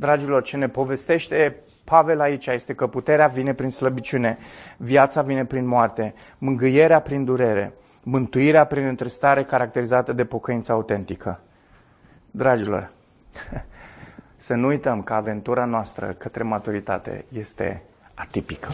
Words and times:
Dragilor, 0.00 0.42
ce 0.42 0.56
ne 0.56 0.68
povestește 0.68 1.56
Pavel 1.84 2.20
aici 2.20 2.46
este 2.46 2.74
că 2.74 2.86
puterea 2.86 3.26
vine 3.26 3.54
prin 3.54 3.70
slăbiciune, 3.70 4.38
viața 4.76 5.22
vine 5.22 5.44
prin 5.44 5.66
moarte, 5.66 6.14
mângâierea 6.38 7.00
prin 7.00 7.24
durere, 7.24 7.72
mântuirea 8.02 8.64
prin 8.64 8.84
întristare 8.84 9.44
caracterizată 9.44 10.12
de 10.12 10.24
pocăință 10.24 10.72
autentică. 10.72 11.40
Dragilor, 12.30 12.90
să 14.36 14.54
nu 14.54 14.66
uităm 14.66 15.02
că 15.02 15.12
aventura 15.12 15.64
noastră 15.64 16.14
către 16.18 16.42
maturitate 16.42 17.24
este 17.32 17.82
atipică. 18.14 18.68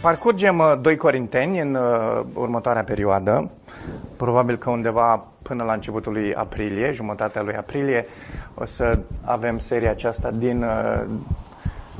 Parcurgem 0.00 0.78
2 0.80 0.92
uh, 0.92 0.98
Corinteni 0.98 1.60
în 1.60 1.74
uh, 1.74 2.24
următoarea 2.34 2.84
perioadă, 2.84 3.50
probabil 4.16 4.56
că 4.56 4.70
undeva 4.70 5.26
până 5.42 5.64
la 5.64 5.72
începutul 5.72 6.12
lui 6.12 6.34
aprilie, 6.34 6.92
jumătatea 6.92 7.42
lui 7.42 7.56
aprilie, 7.56 8.06
o 8.54 8.64
să 8.64 8.98
avem 9.24 9.58
seria 9.58 9.90
aceasta 9.90 10.30
din, 10.30 10.62
uh, 10.62 11.04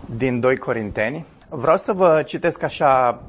din 0.06 0.40
2 0.40 0.56
Corinteni. 0.56 1.26
Vreau 1.48 1.76
să 1.76 1.92
vă 1.92 2.22
citesc 2.26 2.62
așa 2.62 3.22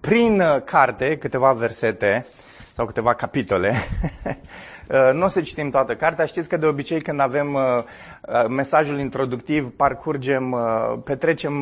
prin 0.00 0.42
carte 0.64 1.16
câteva 1.18 1.52
versete 1.52 2.26
sau 2.72 2.86
câteva 2.86 3.14
capitole 3.14 3.74
Uh, 4.92 5.12
nu 5.12 5.24
o 5.24 5.28
să 5.28 5.40
citim 5.40 5.70
toată 5.70 5.94
cartea. 5.94 6.24
Știți 6.24 6.48
că 6.48 6.56
de 6.56 6.66
obicei 6.66 7.00
când 7.00 7.20
avem 7.20 7.54
uh, 7.54 7.62
uh, 7.62 8.46
mesajul 8.48 8.98
introductiv, 8.98 9.70
parcurgem, 9.76 10.56
petrecem 11.04 11.54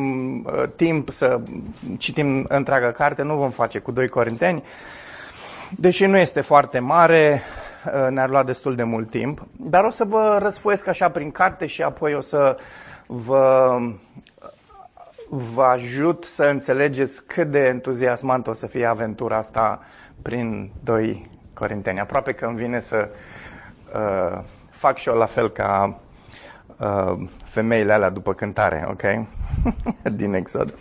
timp 0.75 1.09
să 1.09 1.41
citim 1.97 2.45
întreaga 2.47 2.91
carte. 2.91 3.23
Nu 3.23 3.35
vom 3.35 3.49
face 3.49 3.79
cu 3.79 3.91
doi 3.91 4.07
corinteni. 4.07 4.63
Deși 5.77 6.05
nu 6.05 6.17
este 6.17 6.41
foarte 6.41 6.79
mare, 6.79 7.41
ne-ar 8.09 8.29
lua 8.29 8.43
destul 8.43 8.75
de 8.75 8.83
mult 8.83 9.09
timp. 9.09 9.43
Dar 9.57 9.83
o 9.83 9.89
să 9.89 10.03
vă 10.03 10.37
răsfoiesc 10.41 10.87
așa 10.87 11.09
prin 11.09 11.31
carte 11.31 11.65
și 11.65 11.81
apoi 11.81 12.13
o 12.13 12.21
să 12.21 12.57
vă 13.05 13.77
vă 15.33 15.63
ajut 15.63 16.23
să 16.23 16.43
înțelegeți 16.43 17.25
cât 17.25 17.51
de 17.51 17.59
entuziasmant 17.59 18.47
o 18.47 18.53
să 18.53 18.67
fie 18.67 18.85
aventura 18.85 19.37
asta 19.37 19.79
prin 20.21 20.71
doi 20.83 21.29
Corinteni. 21.53 21.99
Aproape 21.99 22.31
că 22.31 22.45
îmi 22.45 22.57
vine 22.57 22.79
să 22.79 23.09
uh, 23.93 24.43
fac 24.71 24.97
și 24.97 25.09
eu 25.09 25.15
la 25.15 25.25
fel 25.25 25.49
ca 25.49 25.99
uh, 26.77 27.27
femeile 27.43 27.93
alea 27.93 28.09
după 28.09 28.33
cântare, 28.33 28.87
ok? 28.89 29.27
Din 30.19 30.33
Exod. 30.33 30.73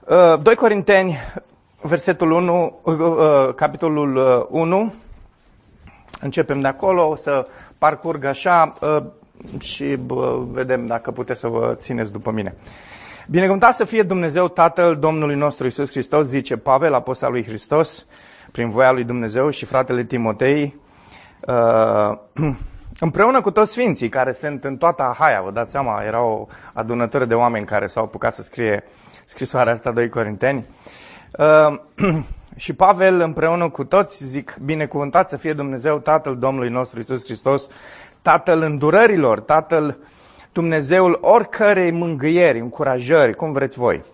Uh, 0.00 0.42
2 0.42 0.54
Corinteni, 0.54 1.18
versetul 1.82 2.30
1, 2.30 2.80
uh, 2.82 2.94
uh, 2.98 3.54
capitolul 3.54 4.16
uh, 4.16 4.46
1. 4.48 4.94
Începem 6.20 6.60
de 6.60 6.68
acolo, 6.68 7.08
o 7.08 7.14
să 7.14 7.46
parcurg 7.78 8.24
așa 8.24 8.72
uh, 8.80 9.02
și 9.60 9.98
uh, 10.08 10.42
vedem 10.50 10.86
dacă 10.86 11.10
puteți 11.10 11.40
să 11.40 11.48
vă 11.48 11.74
țineți 11.78 12.12
după 12.12 12.30
mine. 12.30 12.54
Binecuvântat 13.28 13.74
să 13.74 13.84
fie 13.84 14.02
Dumnezeu 14.02 14.48
Tatăl 14.48 14.96
Domnului 14.96 15.36
nostru 15.36 15.66
Isus 15.66 15.90
Hristos, 15.90 16.26
zice 16.26 16.56
Pavel, 16.56 16.94
apostol 16.94 17.30
lui 17.30 17.44
Hristos, 17.44 18.06
prin 18.52 18.68
voia 18.68 18.92
lui 18.92 19.04
Dumnezeu 19.04 19.50
și 19.50 19.64
fratele 19.64 20.04
Timotei, 20.04 20.76
uh, 21.40 22.18
împreună 23.06 23.40
cu 23.40 23.50
toți 23.50 23.70
sfinții 23.70 24.08
care 24.08 24.32
sunt 24.32 24.64
în 24.64 24.76
toată 24.76 25.02
Ahaia, 25.02 25.42
vă 25.42 25.50
dați 25.50 25.70
seama, 25.70 26.02
era 26.02 26.22
o 26.22 26.46
adunătură 26.72 27.24
de 27.24 27.34
oameni 27.34 27.66
care 27.66 27.86
s-au 27.86 28.04
apucat 28.04 28.34
să 28.34 28.42
scrie 28.42 28.84
scrisoarea 29.24 29.72
asta 29.72 29.90
2 29.90 30.08
Corinteni. 30.08 30.64
Uh, 31.38 31.78
și 32.56 32.72
Pavel 32.72 33.20
împreună 33.20 33.68
cu 33.68 33.84
toți 33.84 34.24
zic, 34.24 34.56
binecuvântat 34.64 35.28
să 35.28 35.36
fie 35.36 35.52
Dumnezeu 35.52 35.98
Tatăl 35.98 36.38
Domnului 36.38 36.70
nostru 36.70 37.00
Isus 37.00 37.24
Hristos, 37.24 37.68
Tatăl 38.22 38.60
îndurărilor, 38.60 39.40
Tatăl 39.40 39.98
Dumnezeul 40.52 41.18
oricărei 41.22 41.90
mângâieri, 41.90 42.58
încurajări, 42.58 43.34
cum 43.34 43.52
vreți 43.52 43.78
voi. 43.78 44.04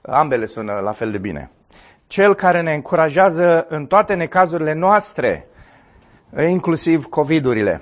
Ambele 0.00 0.46
sună 0.46 0.80
la 0.84 0.92
fel 0.92 1.10
de 1.10 1.18
bine 1.18 1.50
cel 2.08 2.34
care 2.34 2.60
ne 2.60 2.74
încurajează 2.74 3.66
în 3.68 3.86
toate 3.86 4.14
necazurile 4.14 4.72
noastre, 4.72 5.46
inclusiv 6.48 7.04
COVID-urile, 7.04 7.80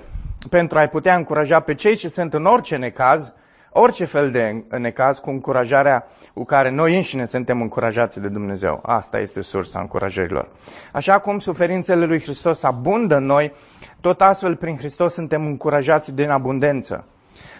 pentru 0.49 0.77
a-i 0.77 0.89
putea 0.89 1.15
încuraja 1.15 1.59
pe 1.59 1.73
cei 1.73 1.95
ce 1.95 2.07
sunt 2.07 2.33
în 2.33 2.45
orice 2.45 2.75
necaz, 2.75 3.33
orice 3.71 4.05
fel 4.05 4.31
de 4.31 4.63
necaz, 4.77 5.19
cu 5.19 5.29
încurajarea 5.29 6.07
cu 6.33 6.43
care 6.43 6.69
noi 6.69 6.95
înșine 6.95 7.25
suntem 7.25 7.61
încurajați 7.61 8.19
de 8.19 8.27
Dumnezeu. 8.27 8.79
Asta 8.85 9.19
este 9.19 9.41
sursa 9.41 9.79
încurajărilor. 9.79 10.49
Așa 10.93 11.19
cum 11.19 11.39
suferințele 11.39 12.05
lui 12.05 12.21
Hristos 12.21 12.63
abundă 12.63 13.15
în 13.15 13.25
noi, 13.25 13.53
tot 14.01 14.21
astfel 14.21 14.55
prin 14.55 14.77
Hristos 14.77 15.13
suntem 15.13 15.45
încurajați 15.45 16.13
din 16.13 16.29
abundență. 16.29 17.05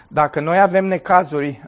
Dacă 0.08 0.40
noi 0.40 0.60
avem 0.60 0.84
necazuri, 0.84 1.62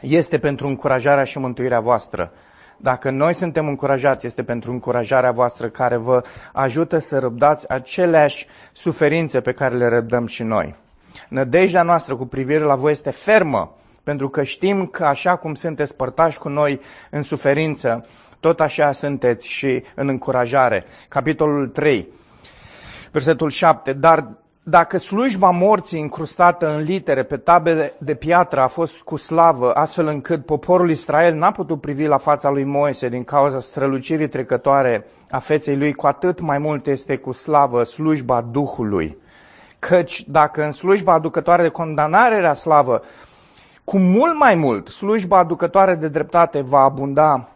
este 0.00 0.38
pentru 0.38 0.66
încurajarea 0.66 1.24
și 1.24 1.38
mântuirea 1.38 1.80
voastră. 1.80 2.32
Dacă 2.76 3.10
noi 3.10 3.32
suntem 3.32 3.68
încurajați, 3.68 4.26
este 4.26 4.42
pentru 4.42 4.70
încurajarea 4.70 5.32
voastră 5.32 5.68
care 5.68 5.96
vă 5.96 6.22
ajută 6.52 6.98
să 6.98 7.18
răbdați 7.18 7.68
aceleași 7.68 8.46
suferințe 8.72 9.40
pe 9.40 9.52
care 9.52 9.76
le 9.76 9.88
răbdăm 9.88 10.26
și 10.26 10.42
noi. 10.42 10.76
Nădejdea 11.28 11.82
noastră 11.82 12.16
cu 12.16 12.26
privire 12.26 12.64
la 12.64 12.74
voi 12.74 12.90
este 12.90 13.10
fermă, 13.10 13.76
pentru 14.02 14.28
că 14.28 14.42
știm 14.42 14.86
că 14.86 15.04
așa 15.04 15.36
cum 15.36 15.54
sunteți 15.54 15.96
părtași 15.96 16.38
cu 16.38 16.48
noi 16.48 16.80
în 17.10 17.22
suferință, 17.22 18.06
tot 18.40 18.60
așa 18.60 18.92
sunteți 18.92 19.48
și 19.48 19.82
în 19.94 20.08
încurajare. 20.08 20.84
Capitolul 21.08 21.68
3, 21.68 22.08
versetul 23.10 23.50
7. 23.50 23.92
Dar 23.92 24.28
dacă 24.70 24.98
slujba 24.98 25.50
morții 25.50 26.00
încrustată 26.00 26.74
în 26.74 26.82
litere 26.82 27.22
pe 27.22 27.36
tabele 27.36 27.92
de 27.98 28.14
piatră 28.14 28.60
a 28.60 28.66
fost 28.66 28.96
cu 28.96 29.16
slavă, 29.16 29.72
astfel 29.72 30.06
încât 30.06 30.44
poporul 30.44 30.90
Israel 30.90 31.34
n-a 31.34 31.50
putut 31.50 31.80
privi 31.80 32.06
la 32.06 32.18
fața 32.18 32.50
lui 32.50 32.64
Moise 32.64 33.08
din 33.08 33.24
cauza 33.24 33.60
strălucirii 33.60 34.28
trecătoare 34.28 35.06
a 35.30 35.38
feței 35.38 35.76
lui, 35.76 35.92
cu 35.92 36.06
atât 36.06 36.40
mai 36.40 36.58
mult 36.58 36.86
este 36.86 37.16
cu 37.16 37.32
slavă 37.32 37.82
slujba 37.82 38.40
Duhului. 38.40 39.16
Căci 39.78 40.24
dacă 40.28 40.64
în 40.64 40.72
slujba 40.72 41.12
aducătoare 41.12 41.62
de 41.62 41.68
condamnare 41.68 42.34
era 42.34 42.54
slavă, 42.54 43.02
cu 43.84 43.98
mult 43.98 44.38
mai 44.38 44.54
mult 44.54 44.88
slujba 44.88 45.38
aducătoare 45.38 45.94
de 45.94 46.08
dreptate 46.08 46.60
va 46.60 46.80
abunda 46.80 47.48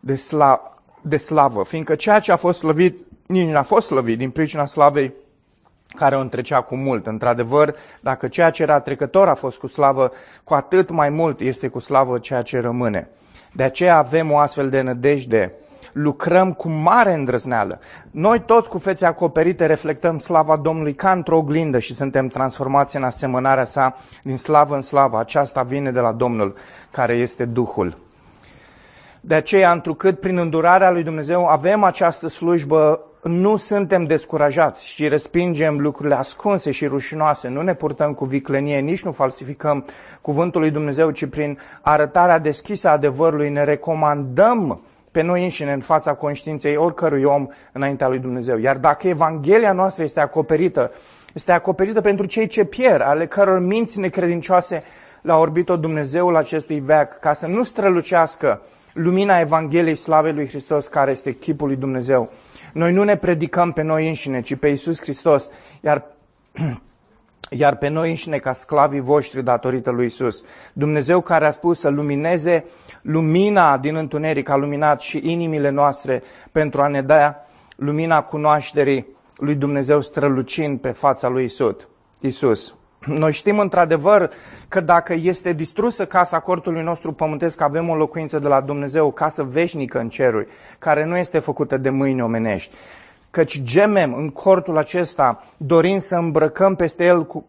de, 0.00 0.14
sla- 0.14 0.60
de 1.00 1.16
slavă, 1.16 1.64
fiindcă 1.64 1.94
ceea 1.94 2.18
ce 2.18 2.32
a 2.32 2.36
fost 2.36 2.58
slăvit, 2.58 3.06
nici 3.26 3.48
n-a 3.48 3.62
fost 3.62 3.86
slăvit 3.86 4.18
din 4.18 4.30
pricina 4.30 4.66
slavei 4.66 5.14
care 5.96 6.16
o 6.16 6.20
întrecea 6.20 6.60
cu 6.60 6.76
mult. 6.76 7.06
Într-adevăr, 7.06 7.74
dacă 8.00 8.28
ceea 8.28 8.50
ce 8.50 8.62
era 8.62 8.80
trecător 8.80 9.28
a 9.28 9.34
fost 9.34 9.58
cu 9.58 9.66
slavă, 9.66 10.12
cu 10.44 10.54
atât 10.54 10.90
mai 10.90 11.08
mult 11.08 11.40
este 11.40 11.68
cu 11.68 11.78
slavă 11.78 12.18
ceea 12.18 12.42
ce 12.42 12.60
rămâne. 12.60 13.08
De 13.52 13.62
aceea 13.62 13.96
avem 13.96 14.32
o 14.32 14.38
astfel 14.38 14.70
de 14.70 14.80
nădejde. 14.80 15.52
Lucrăm 15.98 16.52
cu 16.52 16.68
mare 16.68 17.14
îndrăzneală. 17.14 17.80
Noi 18.10 18.40
toți 18.40 18.68
cu 18.68 18.78
fețe 18.78 19.06
acoperite 19.06 19.66
reflectăm 19.66 20.18
slava 20.18 20.56
Domnului 20.56 20.94
ca 20.94 21.12
într-o 21.12 21.36
oglindă 21.36 21.78
și 21.78 21.94
suntem 21.94 22.28
transformați 22.28 22.96
în 22.96 23.02
asemănarea 23.02 23.64
sa 23.64 23.96
din 24.22 24.36
slavă 24.36 24.74
în 24.74 24.82
slavă. 24.82 25.18
Aceasta 25.18 25.62
vine 25.62 25.90
de 25.90 26.00
la 26.00 26.12
Domnul, 26.12 26.54
care 26.90 27.12
este 27.12 27.44
Duhul. 27.44 27.96
De 29.20 29.34
aceea, 29.34 29.72
întrucât 29.72 30.20
prin 30.20 30.38
îndurarea 30.38 30.90
lui 30.90 31.02
Dumnezeu 31.02 31.46
avem 31.46 31.82
această 31.84 32.28
slujbă 32.28 33.00
nu 33.22 33.56
suntem 33.56 34.04
descurajați 34.04 34.88
și 34.88 35.08
respingem 35.08 35.80
lucrurile 35.80 36.14
ascunse 36.14 36.70
și 36.70 36.86
rușinoase, 36.86 37.48
nu 37.48 37.62
ne 37.62 37.74
purtăm 37.74 38.12
cu 38.12 38.24
viclenie, 38.24 38.78
nici 38.78 39.04
nu 39.04 39.12
falsificăm 39.12 39.84
cuvântul 40.20 40.60
lui 40.60 40.70
Dumnezeu, 40.70 41.10
ci 41.10 41.26
prin 41.26 41.58
arătarea 41.80 42.38
deschisă 42.38 42.88
a 42.88 42.92
adevărului 42.92 43.50
ne 43.50 43.64
recomandăm 43.64 44.80
pe 45.16 45.22
noi 45.22 45.42
înșine 45.42 45.72
în 45.72 45.80
fața 45.80 46.14
conștiinței 46.14 46.76
oricărui 46.76 47.22
om 47.22 47.46
înaintea 47.72 48.08
lui 48.08 48.18
Dumnezeu. 48.18 48.58
Iar 48.58 48.76
dacă 48.76 49.08
Evanghelia 49.08 49.72
noastră 49.72 50.02
este 50.02 50.20
acoperită, 50.20 50.92
este 51.34 51.52
acoperită 51.52 52.00
pentru 52.00 52.26
cei 52.26 52.46
ce 52.46 52.64
pierd, 52.64 53.00
ale 53.00 53.26
căror 53.26 53.58
minți 53.58 53.98
necredincioase 53.98 54.82
la 55.22 55.38
orbitul 55.38 55.80
Dumnezeul 55.80 56.36
acestui 56.36 56.80
veac, 56.80 57.18
ca 57.18 57.32
să 57.32 57.46
nu 57.46 57.62
strălucească 57.62 58.62
lumina 58.92 59.40
Evangheliei 59.40 59.94
Slavei 59.94 60.32
lui 60.32 60.48
Hristos, 60.48 60.86
care 60.86 61.10
este 61.10 61.32
chipul 61.32 61.66
lui 61.66 61.76
Dumnezeu. 61.76 62.30
Noi 62.72 62.92
nu 62.92 63.02
ne 63.02 63.16
predicăm 63.16 63.72
pe 63.72 63.82
noi 63.82 64.08
înșine, 64.08 64.40
ci 64.40 64.54
pe 64.56 64.68
Iisus 64.68 65.00
Hristos, 65.00 65.48
iar, 65.80 66.04
iar 67.50 67.76
pe 67.76 67.88
noi 67.88 68.08
înșine 68.08 68.38
ca 68.38 68.52
sclavii 68.52 69.00
voștri 69.00 69.42
datorită 69.42 69.90
lui 69.90 70.04
Iisus. 70.04 70.44
Dumnezeu 70.72 71.20
care 71.20 71.46
a 71.46 71.50
spus 71.50 71.78
să 71.78 71.88
lumineze 71.88 72.64
lumina 73.02 73.78
din 73.78 73.96
întuneric, 73.96 74.48
a 74.48 74.56
luminat 74.56 75.00
și 75.00 75.20
inimile 75.24 75.70
noastre 75.70 76.22
pentru 76.52 76.82
a 76.82 76.86
ne 76.86 77.02
da 77.02 77.36
lumina 77.76 78.22
cunoașterii 78.22 79.06
lui 79.36 79.54
Dumnezeu 79.54 80.00
strălucind 80.00 80.80
pe 80.80 80.90
fața 80.90 81.28
lui 81.28 81.44
Isus. 81.44 81.88
Isus. 82.20 82.74
Noi 83.06 83.32
știm 83.32 83.58
într-adevăr 83.58 84.30
că 84.68 84.80
dacă 84.80 85.14
este 85.14 85.52
distrusă 85.52 86.06
casa 86.06 86.38
cortului 86.38 86.82
nostru 86.82 87.12
pământesc, 87.12 87.60
avem 87.60 87.88
o 87.88 87.94
locuință 87.94 88.38
de 88.38 88.48
la 88.48 88.60
Dumnezeu, 88.60 89.06
o 89.06 89.10
casă 89.10 89.42
veșnică 89.42 89.98
în 89.98 90.08
ceruri, 90.08 90.46
care 90.78 91.04
nu 91.04 91.16
este 91.16 91.38
făcută 91.38 91.76
de 91.76 91.90
mâini 91.90 92.22
omenești. 92.22 92.74
Căci 93.36 93.62
gemem 93.62 94.14
în 94.14 94.28
cortul 94.28 94.76
acesta, 94.76 95.44
dorind 95.56 96.00
să 96.00 96.14
îmbrăcăm 96.16 96.74
peste 96.74 97.04
el 97.04 97.26
cu, 97.26 97.46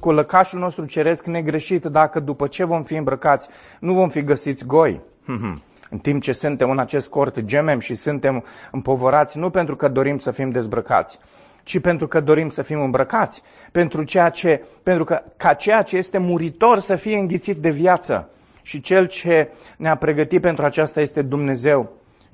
cu 0.00 0.12
lăcașul 0.12 0.58
nostru 0.58 0.84
ceresc 0.84 1.26
negreșit, 1.26 1.84
dacă 1.84 2.20
după 2.20 2.46
ce 2.46 2.64
vom 2.64 2.82
fi 2.82 2.94
îmbrăcați, 2.94 3.48
nu 3.80 3.94
vom 3.94 4.08
fi 4.08 4.24
găsiți 4.24 4.64
goi. 4.66 5.00
În 5.90 5.98
timp 5.98 6.22
ce 6.22 6.32
suntem 6.32 6.70
în 6.70 6.78
acest 6.78 7.08
cort, 7.08 7.40
gemem 7.40 7.78
și 7.78 7.94
suntem 7.94 8.44
împovărați, 8.70 9.38
nu 9.38 9.50
pentru 9.50 9.76
că 9.76 9.88
dorim 9.88 10.18
să 10.18 10.30
fim 10.30 10.50
dezbrăcați, 10.50 11.18
ci 11.62 11.80
pentru 11.80 12.06
că 12.08 12.20
dorim 12.20 12.50
să 12.50 12.62
fim 12.62 12.80
îmbrăcați, 12.80 13.42
pentru, 13.72 14.02
ceea 14.02 14.28
ce, 14.28 14.64
pentru 14.82 15.04
că 15.04 15.22
ca 15.36 15.54
ceea 15.54 15.82
ce 15.82 15.96
este 15.96 16.18
muritor 16.18 16.78
să 16.78 16.96
fie 16.96 17.16
înghițit 17.18 17.56
de 17.56 17.70
viață. 17.70 18.28
Și 18.62 18.80
cel 18.80 19.06
ce 19.06 19.50
ne-a 19.76 19.94
pregătit 19.94 20.40
pentru 20.40 20.64
aceasta 20.64 21.00
este 21.00 21.22
Dumnezeu, 21.22 21.92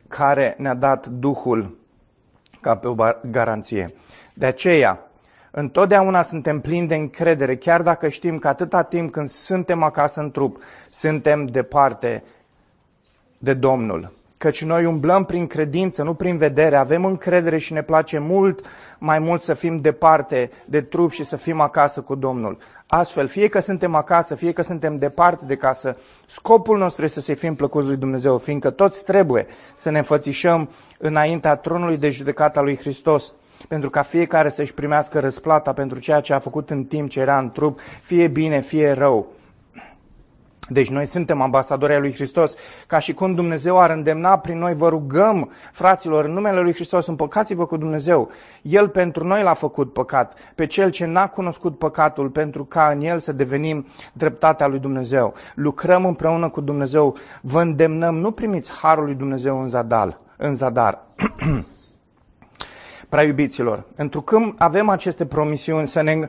care 0.09 0.55
ne-a 0.59 0.75
dat 0.75 1.07
Duhul 1.07 1.85
ca 2.67 2.77
pe 2.77 2.89
o 2.89 2.95
garanție. 3.31 3.95
De 4.35 4.47
aceea, 4.47 5.01
întotdeauna 5.51 6.23
suntem 6.23 6.61
plini 6.61 6.87
de 6.87 6.95
încredere, 6.95 7.57
chiar 7.57 7.83
dacă 7.83 8.09
știm 8.09 8.39
că 8.39 8.49
atâta 8.49 8.83
timp 8.83 9.13
când 9.13 9.29
suntem 9.29 9.83
acasă 9.83 10.21
în 10.21 10.31
trup, 10.31 10.63
suntem 10.91 11.47
departe 11.47 12.23
de 13.39 13.55
Domnul. 13.55 14.13
Căci 14.39 14.65
noi 14.65 14.85
umblăm 14.85 15.25
prin 15.25 15.47
credință, 15.47 16.03
nu 16.03 16.15
prin 16.15 16.37
vedere, 16.37 16.77
avem 16.77 17.05
încredere 17.05 17.59
și 17.59 17.73
ne 17.73 17.83
place 17.83 18.19
mult 18.19 18.67
mai 18.99 19.19
mult 19.19 19.43
să 19.43 19.55
fim 19.55 19.77
departe 19.77 20.51
de 20.65 20.81
trup 20.81 21.11
și 21.11 21.25
să 21.25 21.37
fim 21.37 21.61
acasă 21.61 22.01
cu 22.01 22.15
Domnul. 22.15 22.59
Astfel, 22.89 23.27
fie 23.27 23.49
că 23.49 23.61
suntem 23.61 23.95
acasă, 23.95 24.35
fie 24.35 24.53
că 24.53 24.63
suntem 24.63 24.99
departe 24.99 25.45
de 25.45 25.57
casă, 25.57 25.97
scopul 26.27 26.79
nostru 26.79 27.05
este 27.05 27.21
să 27.21 27.35
fim 27.35 27.55
plăcuți 27.55 27.87
lui 27.87 27.97
Dumnezeu, 27.97 28.39
fiindcă 28.39 28.71
toți 28.71 29.05
trebuie 29.05 29.47
să 29.77 29.91
ne 29.91 29.99
înfățișăm 29.99 30.71
înaintea 30.99 31.57
tronului 31.57 31.97
de 31.97 32.11
judecată 32.11 32.59
a 32.59 32.63
lui 32.63 32.77
Hristos, 32.77 33.33
pentru 33.69 33.91
ca 33.91 34.03
fiecare 34.03 34.49
să-și 34.49 34.75
primească 34.75 35.21
răsplata 35.21 35.73
pentru 35.73 35.99
ceea 35.99 36.21
ce 36.21 36.33
a 36.33 36.39
făcut 36.39 36.71
în 36.71 36.85
timp 36.85 37.11
ce 37.11 37.21
era 37.21 37.39
în 37.39 37.51
trup, 37.51 37.81
fie 38.03 38.29
bine, 38.29 38.61
fie 38.61 38.93
rău. 38.93 39.36
Deci 40.69 40.91
noi 40.91 41.07
suntem 41.07 41.41
ambasadori 41.41 41.93
ai 41.93 42.01
lui 42.01 42.15
Hristos, 42.15 42.55
ca 42.87 42.99
și 42.99 43.15
cum 43.15 43.35
Dumnezeu 43.35 43.81
ar 43.81 43.91
îndemna 43.91 44.39
prin 44.39 44.59
noi, 44.59 44.75
vă 44.75 44.89
rugăm, 44.89 45.51
fraților, 45.73 46.25
în 46.25 46.33
numele 46.33 46.61
lui 46.61 46.75
Hristos, 46.75 47.07
împăcați-vă 47.07 47.67
cu 47.67 47.77
Dumnezeu. 47.77 48.31
El 48.63 48.89
pentru 48.89 49.27
noi 49.27 49.43
l-a 49.43 49.55
făcut 49.55 49.93
păcat, 49.93 50.35
pe 50.55 50.67
cel 50.67 50.91
ce 50.91 51.07
n-a 51.07 51.29
cunoscut 51.29 51.79
păcatul, 51.79 52.29
pentru 52.29 52.65
ca 52.65 52.89
în 52.89 53.01
el 53.01 53.19
să 53.19 53.33
devenim 53.33 53.87
dreptatea 54.13 54.67
lui 54.67 54.79
Dumnezeu. 54.79 55.35
Lucrăm 55.55 56.05
împreună 56.05 56.49
cu 56.49 56.61
Dumnezeu, 56.61 57.17
vă 57.41 57.61
îndemnăm, 57.61 58.19
nu 58.19 58.31
primiți 58.31 58.73
harul 58.73 59.05
lui 59.05 59.15
Dumnezeu 59.15 59.61
în 59.61 59.69
zadal, 59.69 60.21
în 60.37 60.55
zadar. 60.55 61.03
Prea 63.09 63.23
iubiților, 63.23 63.85
întrucând 63.97 64.55
avem 64.59 64.89
aceste 64.89 65.27
promisiuni 65.27 65.87
să 65.87 66.03
ne 66.03 66.29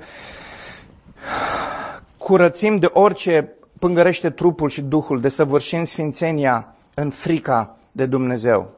curățim 2.18 2.75
de 2.75 2.89
orice 2.94 3.56
pângărește 3.79 4.29
trupul 4.29 4.69
și 4.69 4.81
duhul, 4.81 5.21
de 5.21 5.29
săvârșim 5.29 5.83
sfințenia 5.83 6.75
în 6.94 7.09
frica 7.09 7.77
de 7.91 8.06
Dumnezeu. 8.06 8.75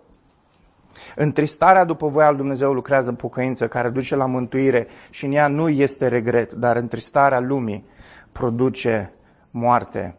Întristarea 1.16 1.84
după 1.84 2.08
voia 2.08 2.30
lui 2.30 2.38
Dumnezeu 2.38 2.74
lucrează 2.74 3.12
pocăință 3.12 3.68
care 3.68 3.90
duce 3.90 4.16
la 4.16 4.26
mântuire 4.26 4.88
și 5.10 5.26
în 5.26 5.32
ea 5.32 5.48
nu 5.48 5.70
este 5.70 6.08
regret, 6.08 6.54
dar 6.54 6.76
întristarea 6.76 7.40
lumii 7.40 7.86
produce 8.32 9.14
moarte. 9.52 10.19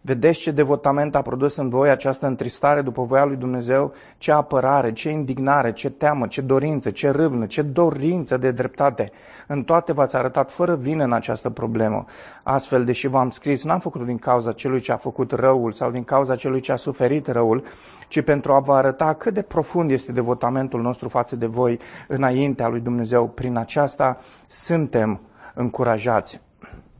Vedeți 0.00 0.40
ce 0.40 0.50
devotament 0.50 1.14
a 1.14 1.22
produs 1.22 1.56
în 1.56 1.68
voi 1.68 1.90
această 1.90 2.26
întristare 2.26 2.82
după 2.82 3.02
voia 3.02 3.24
lui 3.24 3.36
Dumnezeu? 3.36 3.92
Ce 4.18 4.32
apărare, 4.32 4.92
ce 4.92 5.10
indignare, 5.10 5.72
ce 5.72 5.90
teamă, 5.90 6.26
ce 6.26 6.40
dorință, 6.40 6.90
ce 6.90 7.10
râvnă, 7.10 7.46
ce 7.46 7.62
dorință 7.62 8.36
de 8.36 8.50
dreptate. 8.50 9.10
În 9.46 9.62
toate 9.62 9.92
v-ați 9.92 10.16
arătat 10.16 10.50
fără 10.50 10.74
vină 10.74 11.04
în 11.04 11.12
această 11.12 11.50
problemă. 11.50 12.04
Astfel, 12.42 12.84
deși 12.84 13.06
v-am 13.06 13.30
scris, 13.30 13.64
n-am 13.64 13.78
făcut 13.78 14.04
din 14.04 14.18
cauza 14.18 14.52
celui 14.52 14.80
ce 14.80 14.92
a 14.92 14.96
făcut 14.96 15.32
răul 15.32 15.72
sau 15.72 15.90
din 15.90 16.04
cauza 16.04 16.36
celui 16.36 16.60
ce 16.60 16.72
a 16.72 16.76
suferit 16.76 17.26
răul, 17.26 17.64
ci 18.08 18.20
pentru 18.20 18.52
a 18.52 18.60
vă 18.60 18.72
arăta 18.72 19.14
cât 19.14 19.34
de 19.34 19.42
profund 19.42 19.90
este 19.90 20.12
devotamentul 20.12 20.80
nostru 20.80 21.08
față 21.08 21.36
de 21.36 21.46
voi 21.46 21.78
înaintea 22.08 22.68
lui 22.68 22.80
Dumnezeu. 22.80 23.28
Prin 23.28 23.56
aceasta 23.56 24.18
suntem 24.46 25.20
încurajați. 25.54 26.47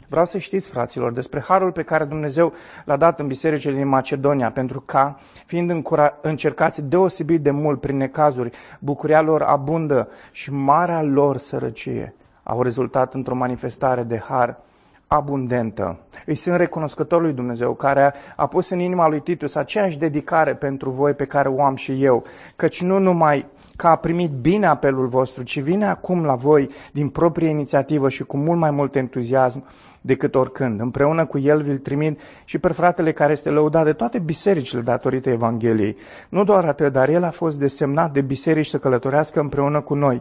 Vreau 0.09 0.25
să 0.25 0.39
știți, 0.39 0.71
fraților, 0.71 1.13
despre 1.13 1.41
harul 1.41 1.73
pe 1.73 1.83
care 1.83 2.05
Dumnezeu 2.05 2.53
l-a 2.85 2.97
dat 2.97 3.21
în 3.21 3.27
bisericile 3.27 3.75
din 3.75 3.89
Macedonia, 3.89 4.51
pentru 4.51 4.81
ca, 4.81 5.19
fiind 5.47 5.71
încura- 5.71 6.19
încercați 6.21 6.83
deosebit 6.83 7.43
de 7.43 7.51
mult 7.51 7.81
prin 7.81 7.97
necazuri, 7.97 8.51
bucuria 8.79 9.21
lor 9.21 9.43
abundă 9.43 10.09
și 10.31 10.53
marea 10.53 11.03
lor 11.03 11.37
sărăcie 11.37 12.15
au 12.43 12.63
rezultat 12.63 13.15
într-o 13.15 13.35
manifestare 13.35 14.03
de 14.03 14.19
har 14.19 14.59
abundentă. 15.07 15.99
Îi 16.27 16.35
sunt 16.35 16.57
recunoscător 16.57 17.21
lui 17.21 17.33
Dumnezeu 17.33 17.75
care 17.75 18.15
a 18.37 18.47
pus 18.47 18.71
în 18.71 18.79
inima 18.79 19.09
lui 19.09 19.21
Titus 19.21 19.55
aceeași 19.55 19.99
dedicare 19.99 20.55
pentru 20.55 20.91
voi 20.91 21.15
pe 21.15 21.25
care 21.25 21.49
o 21.49 21.63
am 21.63 21.75
și 21.75 22.05
eu, 22.05 22.25
căci 22.57 22.83
nu 22.83 22.99
numai 22.99 23.47
că 23.79 23.87
a 23.87 23.97
primit 23.97 24.31
bine 24.31 24.67
apelul 24.67 25.07
vostru, 25.07 25.43
ci 25.43 25.61
vine 25.61 25.89
acum 25.89 26.25
la 26.25 26.35
voi 26.35 26.71
din 26.93 27.09
proprie 27.09 27.49
inițiativă 27.49 28.09
și 28.09 28.25
cu 28.25 28.37
mult 28.37 28.59
mai 28.59 28.71
mult 28.71 28.95
entuziasm 28.95 29.65
decât 30.01 30.35
oricând. 30.35 30.81
Împreună 30.81 31.27
cu 31.27 31.39
el 31.39 31.63
vi-l 31.63 31.79
trimit 31.79 32.21
și 32.45 32.59
pe 32.59 32.73
fratele 32.73 33.13
care 33.13 33.33
este 33.33 33.51
lăudat 33.51 33.85
de 33.85 33.93
toate 33.93 34.19
bisericile 34.19 34.81
datorită 34.81 35.31
Evangheliei. 35.31 35.97
Nu 36.29 36.45
doar 36.45 36.65
atât, 36.65 36.93
dar 36.93 37.09
el 37.09 37.25
a 37.25 37.31
fost 37.31 37.57
desemnat 37.57 38.13
de 38.13 38.21
biserici 38.21 38.67
să 38.67 38.79
călătorească 38.79 39.41
împreună 39.41 39.81
cu 39.81 39.95
noi, 39.95 40.21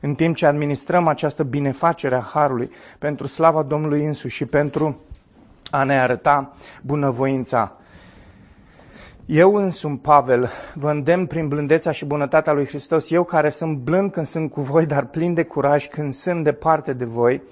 în 0.00 0.14
timp 0.14 0.36
ce 0.36 0.46
administrăm 0.46 1.06
această 1.06 1.42
binefacere 1.42 2.14
a 2.14 2.20
Harului 2.32 2.70
pentru 2.98 3.26
slava 3.26 3.62
Domnului 3.62 4.04
însuși 4.04 4.36
și 4.36 4.44
pentru 4.44 5.00
a 5.70 5.82
ne 5.82 6.00
arăta 6.00 6.52
bunăvoința 6.82 7.76
eu 9.30 9.54
însumi, 9.54 9.98
Pavel, 9.98 10.50
vă 10.74 10.90
îndemn 10.90 11.26
prin 11.26 11.48
blândețea 11.48 11.92
și 11.92 12.04
bunătatea 12.04 12.52
lui 12.52 12.66
Hristos, 12.66 13.10
eu 13.10 13.24
care 13.24 13.50
sunt 13.50 13.78
blând 13.78 14.12
când 14.12 14.26
sunt 14.26 14.50
cu 14.50 14.60
voi, 14.60 14.86
dar 14.86 15.06
plin 15.06 15.34
de 15.34 15.42
curaj 15.42 15.86
când 15.86 16.12
sunt 16.12 16.44
departe 16.44 16.92
de 16.92 17.04
voi, 17.04 17.42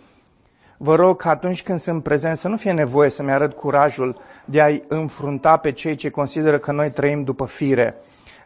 vă 0.77 0.95
rog 0.95 1.21
că 1.21 1.29
atunci 1.29 1.63
când 1.63 1.81
sunt 1.81 2.03
prezent 2.03 2.37
să 2.37 2.49
nu 2.49 2.57
fie 2.57 2.73
nevoie 2.73 3.11
să-mi 3.11 3.31
arăt 3.31 3.53
curajul 3.53 4.17
de 4.45 4.61
a-i 4.61 4.83
înfrunta 4.89 5.57
pe 5.57 5.73
cei 5.73 5.95
ce 5.95 6.11
consideră 6.11 6.59
că 6.59 6.73
noi 6.73 6.91
trăim 6.91 7.23
după 7.23 7.45
fire. 7.45 7.95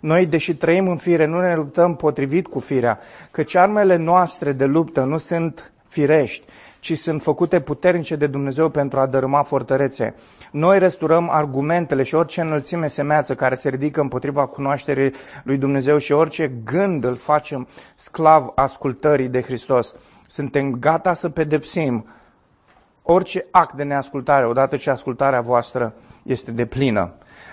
Noi, 0.00 0.26
deși 0.26 0.54
trăim 0.54 0.88
în 0.88 0.96
fire, 0.96 1.24
nu 1.24 1.40
ne 1.40 1.54
luptăm 1.54 1.96
potrivit 1.96 2.46
cu 2.46 2.58
firea, 2.58 2.98
căci 3.30 3.54
armele 3.54 3.96
noastre 3.96 4.52
de 4.52 4.64
luptă 4.64 5.00
nu 5.00 5.18
sunt 5.18 5.72
firești, 5.88 6.44
ci 6.80 6.96
sunt 6.96 7.22
făcute 7.22 7.60
puternice 7.60 8.16
de 8.16 8.26
Dumnezeu 8.26 8.68
pentru 8.68 9.00
a 9.00 9.06
dărâma 9.06 9.42
fortărețe. 9.42 10.14
Noi 10.50 10.78
restaurăm 10.78 11.28
argumentele 11.30 12.02
și 12.02 12.14
orice 12.14 12.40
înălțime 12.40 12.88
semeață 12.88 13.34
care 13.34 13.54
se 13.54 13.68
ridică 13.68 14.00
împotriva 14.00 14.46
cunoașterii 14.46 15.12
lui 15.44 15.56
Dumnezeu 15.56 15.98
și 15.98 16.12
orice 16.12 16.52
gând 16.64 17.04
îl 17.04 17.16
facem 17.16 17.68
sclav 17.94 18.52
ascultării 18.54 19.28
de 19.28 19.42
Hristos. 19.42 19.94
Suntem 20.26 20.70
gata 20.70 21.12
să 21.12 21.28
pedepsim 21.28 22.06
orice 23.02 23.46
act 23.50 23.74
de 23.74 23.82
neascultare, 23.82 24.46
odată 24.46 24.76
ce 24.76 24.90
ascultarea 24.90 25.40
voastră 25.40 25.92
este 26.22 26.50
de 26.50 26.66
plină. 26.66 27.12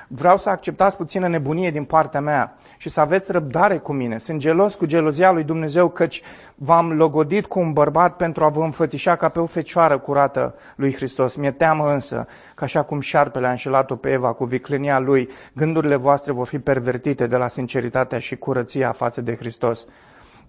Vreau 0.10 0.38
să 0.38 0.50
acceptați 0.50 0.98
puțină 0.98 1.27
nebunie 1.27 1.72
din 1.72 1.84
partea 1.84 2.22
mea 2.22 2.56
și 2.77 2.89
să 2.89 3.00
aveți 3.00 3.32
răbdare 3.32 3.77
cu 3.77 3.94
mine. 3.94 4.18
Sunt 4.18 4.39
gelos 4.39 4.75
cu 4.75 4.86
gelozia 4.86 5.32
lui 5.32 5.44
Dumnezeu 5.44 5.89
căci 5.89 6.22
v-am 6.56 6.92
logodit 6.94 7.46
cu 7.46 7.60
un 7.60 7.74
bărbat 7.74 8.16
pentru 8.16 8.44
a 8.44 8.50
vă 8.50 8.63
înfățișa 8.63 9.16
ca 9.16 9.30
pe 9.30 9.39
o 9.39 9.46
fecioară 9.46 9.98
curată 9.98 10.56
lui 10.75 10.94
Hristos. 10.94 11.36
Mi-e 11.36 11.51
teamă 11.51 11.92
însă 11.92 12.27
că 12.56 12.63
așa 12.63 12.84
cum 12.84 13.00
șarpele 13.00 13.48
a 13.48 13.50
înșelat-o 13.50 13.96
pe 13.96 14.12
Eva 14.12 14.34
cu 14.34 14.46
viclenia 14.46 15.00
lui, 15.00 15.30
gândurile 15.54 15.96
voastre 15.96 16.32
vor 16.32 16.48
fi 16.48 16.60
pervertite 16.60 17.27
de 17.27 17.38
la 17.38 17.48
sinceritatea 17.48 18.20
și 18.20 18.36
curăția 18.36 18.92
față 18.92 19.22
de 19.22 19.36
Hristos. 19.36 19.88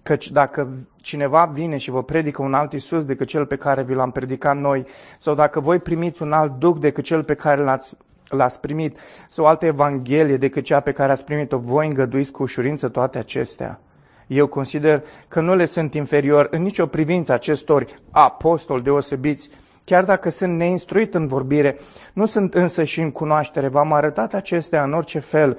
Căci 0.03 0.31
dacă 0.31 0.87
cineva 0.95 1.45
vine 1.53 1.77
și 1.77 1.89
vă 1.89 2.03
predică 2.03 2.41
un 2.41 2.53
alt 2.53 2.73
Isus 2.73 3.05
decât 3.05 3.27
cel 3.27 3.45
pe 3.45 3.55
care 3.55 3.83
vi 3.83 3.93
l-am 3.93 4.11
predicat 4.11 4.57
noi, 4.57 4.85
sau 5.19 5.33
dacă 5.33 5.59
voi 5.59 5.79
primiți 5.79 6.21
un 6.21 6.31
alt 6.31 6.59
duc 6.59 6.79
decât 6.79 7.03
cel 7.03 7.23
pe 7.23 7.33
care 7.33 7.63
l-ați 7.63 7.97
l-ați 8.29 8.59
primit, 8.59 8.97
sau 9.29 9.45
o 9.45 9.47
altă 9.47 9.65
evanghelie 9.65 10.37
decât 10.37 10.63
cea 10.63 10.79
pe 10.79 10.91
care 10.91 11.11
ați 11.11 11.23
primit-o, 11.23 11.57
voi 11.57 11.87
îngăduiți 11.87 12.31
cu 12.31 12.43
ușurință 12.43 12.87
toate 12.87 13.17
acestea. 13.17 13.79
Eu 14.27 14.47
consider 14.47 15.03
că 15.27 15.41
nu 15.41 15.55
le 15.55 15.65
sunt 15.65 15.93
inferior 15.93 16.47
în 16.51 16.61
nicio 16.61 16.85
privință 16.85 17.33
acestor 17.33 17.85
apostoli 18.11 18.83
deosebiți, 18.83 19.49
chiar 19.83 20.03
dacă 20.03 20.29
sunt 20.29 20.57
neinstruit 20.57 21.15
în 21.15 21.27
vorbire, 21.27 21.77
nu 22.13 22.25
sunt 22.25 22.53
însă 22.53 22.83
și 22.83 23.01
în 23.01 23.11
cunoaștere. 23.11 23.67
V-am 23.67 23.93
arătat 23.93 24.33
acestea 24.33 24.83
în 24.83 24.93
orice 24.93 25.19
fel 25.19 25.57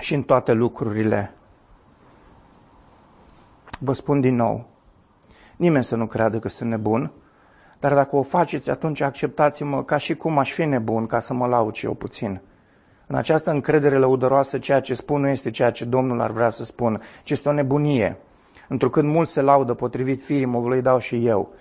și 0.00 0.14
în 0.14 0.22
toate 0.22 0.52
lucrurile. 0.52 1.32
Vă 3.80 3.92
spun 3.92 4.20
din 4.20 4.34
nou, 4.34 4.66
nimeni 5.56 5.84
să 5.84 5.96
nu 5.96 6.06
creadă 6.06 6.38
că 6.38 6.48
sunt 6.48 6.70
nebun, 6.70 7.12
dar 7.78 7.94
dacă 7.94 8.16
o 8.16 8.22
faceți, 8.22 8.70
atunci 8.70 9.00
acceptați-mă 9.00 9.84
ca 9.84 9.96
și 9.96 10.14
cum 10.14 10.38
aș 10.38 10.52
fi 10.52 10.64
nebun 10.64 11.06
ca 11.06 11.20
să 11.20 11.34
mă 11.34 11.46
laud 11.46 11.74
și 11.74 11.86
eu 11.86 11.94
puțin. 11.94 12.40
În 13.06 13.16
această 13.16 13.50
încredere 13.50 13.98
lăudăroasă, 13.98 14.58
ceea 14.58 14.80
ce 14.80 14.94
spun 14.94 15.20
nu 15.20 15.28
este 15.28 15.50
ceea 15.50 15.70
ce 15.70 15.84
Domnul 15.84 16.20
ar 16.20 16.30
vrea 16.30 16.50
să 16.50 16.64
spună, 16.64 17.00
ci 17.22 17.30
este 17.30 17.48
o 17.48 17.52
nebunie. 17.52 18.16
Întrucât 18.68 19.04
mulți 19.04 19.32
se 19.32 19.40
laudă 19.40 19.74
potrivit 19.74 20.22
firii, 20.22 20.44
mă 20.44 20.60
vă 20.60 20.76
dau 20.76 20.98
și 20.98 21.26
eu. 21.26 21.52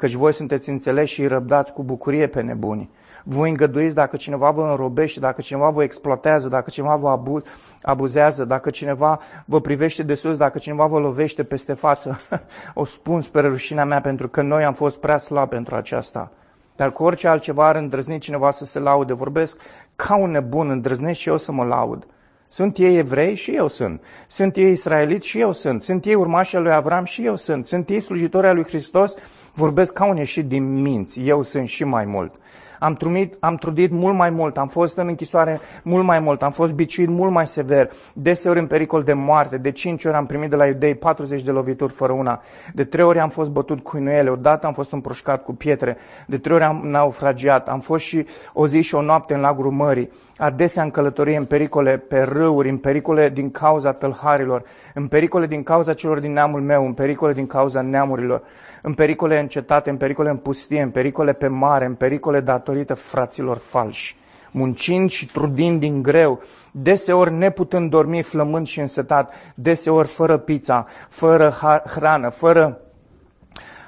Căci 0.00 0.12
voi 0.12 0.32
sunteți 0.32 0.68
înțeleși 0.68 1.14
și 1.14 1.26
răbdați 1.26 1.72
cu 1.72 1.82
bucurie 1.82 2.26
pe 2.26 2.40
nebuni. 2.40 2.90
Voi 3.24 3.48
îngăduiți 3.50 3.94
dacă 3.94 4.16
cineva 4.16 4.50
vă 4.50 4.62
înrobește, 4.62 5.20
dacă 5.20 5.40
cineva 5.40 5.70
vă 5.70 5.82
exploatează, 5.82 6.48
dacă 6.48 6.70
cineva 6.70 6.96
vă 6.96 7.08
abu- 7.08 7.42
abuzează, 7.82 8.44
dacă 8.44 8.70
cineva 8.70 9.20
vă 9.44 9.60
privește 9.60 10.02
de 10.02 10.14
sus, 10.14 10.36
dacă 10.36 10.58
cineva 10.58 10.86
vă 10.86 10.98
lovește 10.98 11.44
peste 11.44 11.72
față. 11.72 12.20
o 12.74 12.84
spun 12.84 13.20
spre 13.20 13.40
rușinea 13.40 13.84
mea 13.84 14.00
pentru 14.00 14.28
că 14.28 14.42
noi 14.42 14.64
am 14.64 14.72
fost 14.72 14.96
prea 14.96 15.18
slabi 15.18 15.50
pentru 15.50 15.74
aceasta. 15.74 16.32
Dar 16.76 16.92
cu 16.92 17.02
orice 17.02 17.28
altceva 17.28 17.66
ar 17.66 17.76
îndrăzni 17.76 18.18
cineva 18.18 18.50
să 18.50 18.64
se 18.64 18.78
laude. 18.78 19.12
Vorbesc 19.12 19.60
ca 19.96 20.16
un 20.16 20.30
nebun, 20.30 20.70
îndrăznesc 20.70 21.20
și 21.20 21.28
eu 21.28 21.36
să 21.36 21.52
mă 21.52 21.64
laud. 21.64 22.06
Sunt 22.48 22.76
ei 22.76 22.98
evrei 22.98 23.34
și 23.34 23.54
eu 23.54 23.68
sunt. 23.68 24.02
Sunt 24.26 24.56
ei 24.56 24.72
israeliți 24.72 25.26
și 25.26 25.40
eu 25.40 25.52
sunt. 25.52 25.82
Sunt 25.82 26.04
ei 26.04 26.14
urmașii 26.14 26.58
lui 26.58 26.72
Avram 26.72 27.04
și 27.04 27.24
eu 27.24 27.36
sunt. 27.36 27.66
Sunt 27.66 27.88
ei 27.88 28.00
slujitori 28.00 28.46
al 28.46 28.54
lui 28.54 28.64
Hristos. 28.64 29.14
Vorbesc 29.54 29.92
ca 29.92 30.04
un 30.04 30.16
ieșit 30.16 30.46
din 30.46 30.82
minți. 30.82 31.20
Eu 31.20 31.42
sunt 31.42 31.68
și 31.68 31.84
mai 31.84 32.04
mult 32.04 32.34
am, 32.80 32.94
trumit, 32.94 33.36
am 33.40 33.56
trudit 33.56 33.90
mult 33.90 34.14
mai 34.14 34.30
mult, 34.30 34.58
am 34.58 34.68
fost 34.68 34.96
în 34.96 35.08
închisoare 35.08 35.60
mult 35.82 36.04
mai 36.04 36.20
mult, 36.20 36.42
am 36.42 36.50
fost 36.50 36.72
biciuit 36.72 37.08
mult 37.08 37.30
mai 37.30 37.46
sever, 37.46 37.90
deseori 38.12 38.58
în 38.58 38.66
pericol 38.66 39.02
de 39.02 39.12
moarte, 39.12 39.58
de 39.58 39.70
cinci 39.70 40.04
ori 40.04 40.16
am 40.16 40.26
primit 40.26 40.50
de 40.50 40.56
la 40.56 40.66
iudei 40.66 40.94
40 40.94 41.42
de 41.42 41.50
lovituri 41.50 41.92
fără 41.92 42.12
una, 42.12 42.42
de 42.74 42.84
trei 42.84 43.04
ori 43.04 43.18
am 43.18 43.28
fost 43.28 43.50
bătut 43.50 43.82
cu 43.82 43.96
inuele, 43.96 44.30
odată 44.30 44.66
am 44.66 44.72
fost 44.72 44.92
împroșcat 44.92 45.44
cu 45.44 45.54
pietre, 45.54 45.96
de 46.26 46.38
trei 46.38 46.54
ori 46.54 46.64
am 46.64 46.80
naufragiat, 46.84 47.68
am 47.68 47.80
fost 47.80 48.04
și 48.04 48.26
o 48.52 48.66
zi 48.66 48.80
și 48.80 48.94
o 48.94 49.02
noapte 49.02 49.34
în 49.34 49.40
lagul 49.40 49.70
mării, 49.70 50.10
adesea 50.36 50.82
în 50.82 50.90
călătorie, 50.90 51.36
în 51.36 51.44
pericole 51.44 51.96
pe 51.96 52.20
râuri, 52.20 52.68
în 52.68 52.76
pericole 52.76 53.28
din 53.28 53.50
cauza 53.50 53.92
tălharilor, 53.92 54.62
în 54.94 55.06
pericole 55.06 55.46
din 55.46 55.62
cauza 55.62 55.94
celor 55.94 56.18
din 56.18 56.32
neamul 56.32 56.60
meu, 56.60 56.86
în 56.86 56.92
pericole 56.92 57.32
din 57.32 57.46
cauza 57.46 57.80
neamurilor, 57.80 58.42
în 58.82 58.94
pericole 58.94 59.40
în 59.40 59.46
cetate, 59.46 59.90
în 59.90 59.96
pericole 59.96 60.30
în 60.30 60.36
pustie, 60.36 60.82
în 60.82 60.90
pericole 60.90 61.32
pe 61.32 61.46
mare, 61.46 61.84
în 61.84 61.94
pericole 61.94 62.40
datorită 62.70 62.94
fraților 62.94 63.56
falși, 63.56 64.16
muncind 64.50 65.10
și 65.10 65.26
trudind 65.26 65.80
din 65.80 66.02
greu, 66.02 66.40
deseori 66.70 67.32
neputând 67.32 67.90
dormi, 67.90 68.22
flămând 68.22 68.66
și 68.66 68.80
însetat, 68.80 69.32
deseori 69.54 70.08
fără 70.08 70.36
pizza, 70.36 70.86
fără 71.08 71.54
hrană, 71.86 72.28
fără, 72.28 72.80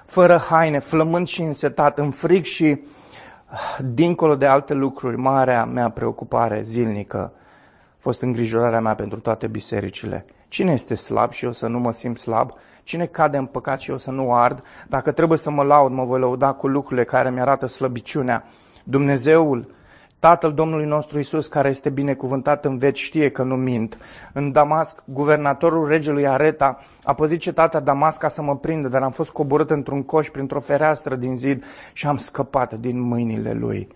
fără 0.06 0.36
haine, 0.36 0.78
flămând 0.78 1.26
și 1.26 1.42
însetat, 1.42 1.98
în 1.98 2.10
frig 2.10 2.44
și 2.44 2.82
dincolo 3.80 4.36
de 4.36 4.46
alte 4.46 4.74
lucruri, 4.74 5.16
marea 5.16 5.64
mea 5.64 5.90
preocupare 5.90 6.62
zilnică 6.62 7.32
a 7.34 7.98
fost 7.98 8.20
îngrijorarea 8.20 8.80
mea 8.80 8.94
pentru 8.94 9.20
toate 9.20 9.46
bisericile. 9.46 10.24
Cine 10.48 10.72
este 10.72 10.94
slab 10.94 11.32
și 11.32 11.44
eu 11.44 11.52
să 11.52 11.66
nu 11.66 11.78
mă 11.78 11.92
simt 11.92 12.18
slab? 12.18 12.52
Cine 12.82 13.06
cade 13.06 13.36
în 13.36 13.46
păcat 13.46 13.80
și 13.80 13.90
eu 13.90 13.98
să 13.98 14.10
nu 14.10 14.34
ard? 14.34 14.62
Dacă 14.88 15.12
trebuie 15.12 15.38
să 15.38 15.50
mă 15.50 15.62
laud, 15.62 15.92
mă 15.92 16.04
voi 16.04 16.20
lăuda 16.20 16.52
cu 16.52 16.66
lucrurile 16.66 17.04
care 17.04 17.30
mi-arată 17.30 17.66
slăbiciunea. 17.66 18.44
Dumnezeul, 18.84 19.74
Tatăl 20.18 20.52
Domnului 20.52 20.86
nostru 20.86 21.18
Isus, 21.18 21.46
care 21.46 21.68
este 21.68 21.90
binecuvântat 21.90 22.64
în 22.64 22.78
veci, 22.78 22.98
știe 22.98 23.30
că 23.30 23.42
nu 23.42 23.56
mint. 23.56 23.98
În 24.32 24.52
Damasc, 24.52 25.02
guvernatorul 25.04 25.86
regelui 25.86 26.26
Areta 26.26 26.78
a 27.04 27.14
păzit 27.14 27.40
cetatea 27.40 27.80
Damasca 27.80 28.28
să 28.28 28.42
mă 28.42 28.56
prindă, 28.56 28.88
dar 28.88 29.02
am 29.02 29.10
fost 29.10 29.30
coborât 29.30 29.70
într-un 29.70 30.02
coș 30.02 30.28
printr-o 30.28 30.60
fereastră 30.60 31.14
din 31.14 31.36
zid 31.36 31.64
și 31.92 32.06
am 32.06 32.16
scăpat 32.16 32.74
din 32.74 33.00
mâinile 33.00 33.52
lui. 33.52 33.88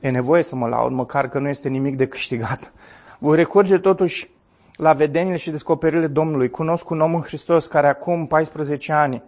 E 0.00 0.10
nevoie 0.10 0.42
să 0.42 0.56
mă 0.56 0.68
laud, 0.68 0.92
măcar 0.92 1.28
că 1.28 1.38
nu 1.38 1.48
este 1.48 1.68
nimic 1.68 1.96
de 1.96 2.06
câștigat. 2.06 2.72
Voi 3.18 3.36
recurge 3.36 3.78
totuși 3.78 4.30
la 4.76 4.92
vedenile 4.92 5.36
și 5.36 5.50
descoperirile 5.50 6.06
Domnului. 6.06 6.50
Cunosc 6.50 6.90
un 6.90 7.00
om 7.00 7.14
în 7.14 7.22
Hristos 7.22 7.66
care 7.66 7.86
acum 7.86 8.26
14 8.26 8.92
ani, 8.92 9.22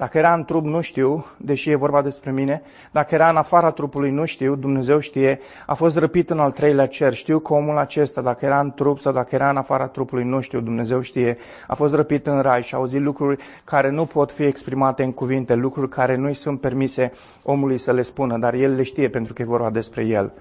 dacă 0.00 0.18
era 0.18 0.34
în 0.34 0.44
trup, 0.44 0.64
nu 0.64 0.80
știu, 0.80 1.26
deși 1.36 1.70
e 1.70 1.74
vorba 1.74 2.02
despre 2.02 2.30
mine, 2.32 2.62
dacă 2.90 3.14
era 3.14 3.28
în 3.28 3.36
afara 3.36 3.70
trupului, 3.70 4.10
nu 4.10 4.24
știu, 4.24 4.54
Dumnezeu 4.56 4.98
știe, 4.98 5.40
a 5.66 5.74
fost 5.74 5.96
răpit 5.96 6.30
în 6.30 6.38
al 6.38 6.50
treilea 6.50 6.86
cer. 6.86 7.14
Știu 7.14 7.38
că 7.38 7.52
omul 7.52 7.76
acesta, 7.76 8.20
dacă 8.20 8.44
era 8.44 8.60
în 8.60 8.72
trup 8.72 8.98
sau 8.98 9.12
dacă 9.12 9.34
era 9.34 9.50
în 9.50 9.56
afara 9.56 9.86
trupului, 9.86 10.24
nu 10.24 10.40
știu, 10.40 10.60
Dumnezeu 10.60 11.00
știe, 11.00 11.36
a 11.66 11.74
fost 11.74 11.94
răpit 11.94 12.26
în 12.26 12.40
rai 12.40 12.62
și 12.62 12.74
a 12.74 12.78
auzit 12.78 13.00
lucruri 13.00 13.42
care 13.64 13.90
nu 13.90 14.04
pot 14.04 14.32
fi 14.32 14.42
exprimate 14.42 15.02
în 15.02 15.12
cuvinte, 15.12 15.54
lucruri 15.54 15.88
care 15.88 16.16
nu-i 16.16 16.34
sunt 16.34 16.60
permise 16.60 17.12
omului 17.42 17.78
să 17.78 17.92
le 17.92 18.02
spună, 18.02 18.38
dar 18.38 18.54
el 18.54 18.74
le 18.74 18.82
știe 18.82 19.08
pentru 19.08 19.32
că 19.32 19.42
e 19.42 19.44
vorba 19.44 19.70
despre 19.70 20.04
el. 20.04 20.32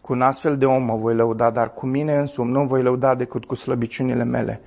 Cu 0.00 0.12
un 0.12 0.22
astfel 0.22 0.56
de 0.56 0.66
om 0.66 0.82
mă 0.82 0.96
voi 0.96 1.14
lăuda, 1.14 1.50
dar 1.50 1.74
cu 1.74 1.86
mine 1.86 2.16
însumi 2.16 2.50
nu 2.50 2.64
voi 2.64 2.82
lăuda 2.82 3.14
decât 3.14 3.44
cu 3.44 3.54
slăbiciunile 3.54 4.24
mele. 4.24 4.60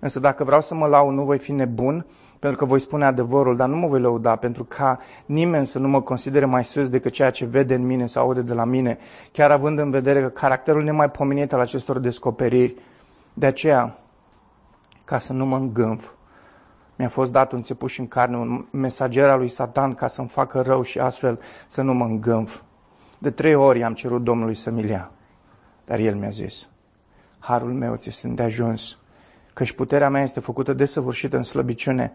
Însă 0.00 0.20
dacă 0.20 0.44
vreau 0.44 0.60
să 0.60 0.74
mă 0.74 0.86
lau, 0.86 1.10
nu 1.10 1.24
voi 1.24 1.38
fi 1.38 1.52
nebun, 1.52 2.06
pentru 2.38 2.58
că 2.58 2.64
voi 2.64 2.80
spune 2.80 3.04
adevărul, 3.04 3.56
dar 3.56 3.68
nu 3.68 3.76
mă 3.76 3.86
voi 3.86 4.00
lăuda, 4.00 4.36
pentru 4.36 4.64
ca 4.64 4.98
nimeni 5.26 5.66
să 5.66 5.78
nu 5.78 5.88
mă 5.88 6.02
considere 6.02 6.44
mai 6.44 6.64
sus 6.64 6.88
decât 6.88 7.12
ceea 7.12 7.30
ce 7.30 7.44
vede 7.44 7.74
în 7.74 7.86
mine 7.86 8.06
sau 8.06 8.24
aude 8.24 8.42
de 8.42 8.54
la 8.54 8.64
mine, 8.64 8.98
chiar 9.32 9.50
având 9.50 9.78
în 9.78 9.90
vedere 9.90 10.20
că 10.20 10.28
caracterul 10.28 10.82
nemaipomenit 10.82 11.52
al 11.52 11.60
acestor 11.60 11.98
descoperiri. 11.98 12.74
De 13.34 13.46
aceea, 13.46 13.98
ca 15.04 15.18
să 15.18 15.32
nu 15.32 15.46
mă 15.46 15.56
îngânf, 15.56 16.10
mi-a 16.96 17.08
fost 17.08 17.32
dat 17.32 17.52
un 17.52 17.62
țepuș 17.62 17.98
în 17.98 18.08
carne, 18.08 18.36
un 18.36 18.64
mesager 18.70 19.28
al 19.28 19.38
lui 19.38 19.48
Satan 19.48 19.94
ca 19.94 20.06
să-mi 20.06 20.28
facă 20.28 20.60
rău 20.60 20.82
și 20.82 20.98
astfel 20.98 21.40
să 21.66 21.82
nu 21.82 21.94
mă 21.94 22.04
îngânf. 22.04 22.60
De 23.18 23.30
trei 23.30 23.54
ori 23.54 23.82
am 23.82 23.94
cerut 23.94 24.22
Domnului 24.22 24.54
să-mi 24.54 24.88
ia, 24.88 25.10
dar 25.84 25.98
El 25.98 26.14
mi-a 26.14 26.30
zis, 26.30 26.68
Harul 27.38 27.72
meu 27.72 27.96
ți 27.96 28.08
este 28.08 28.28
de 28.28 28.42
ajuns, 28.42 28.98
căci 29.56 29.72
puterea 29.72 30.08
mea 30.08 30.22
este 30.22 30.40
făcută 30.40 30.72
desăvârșită 30.72 31.36
în 31.36 31.42
slăbiciune. 31.42 32.12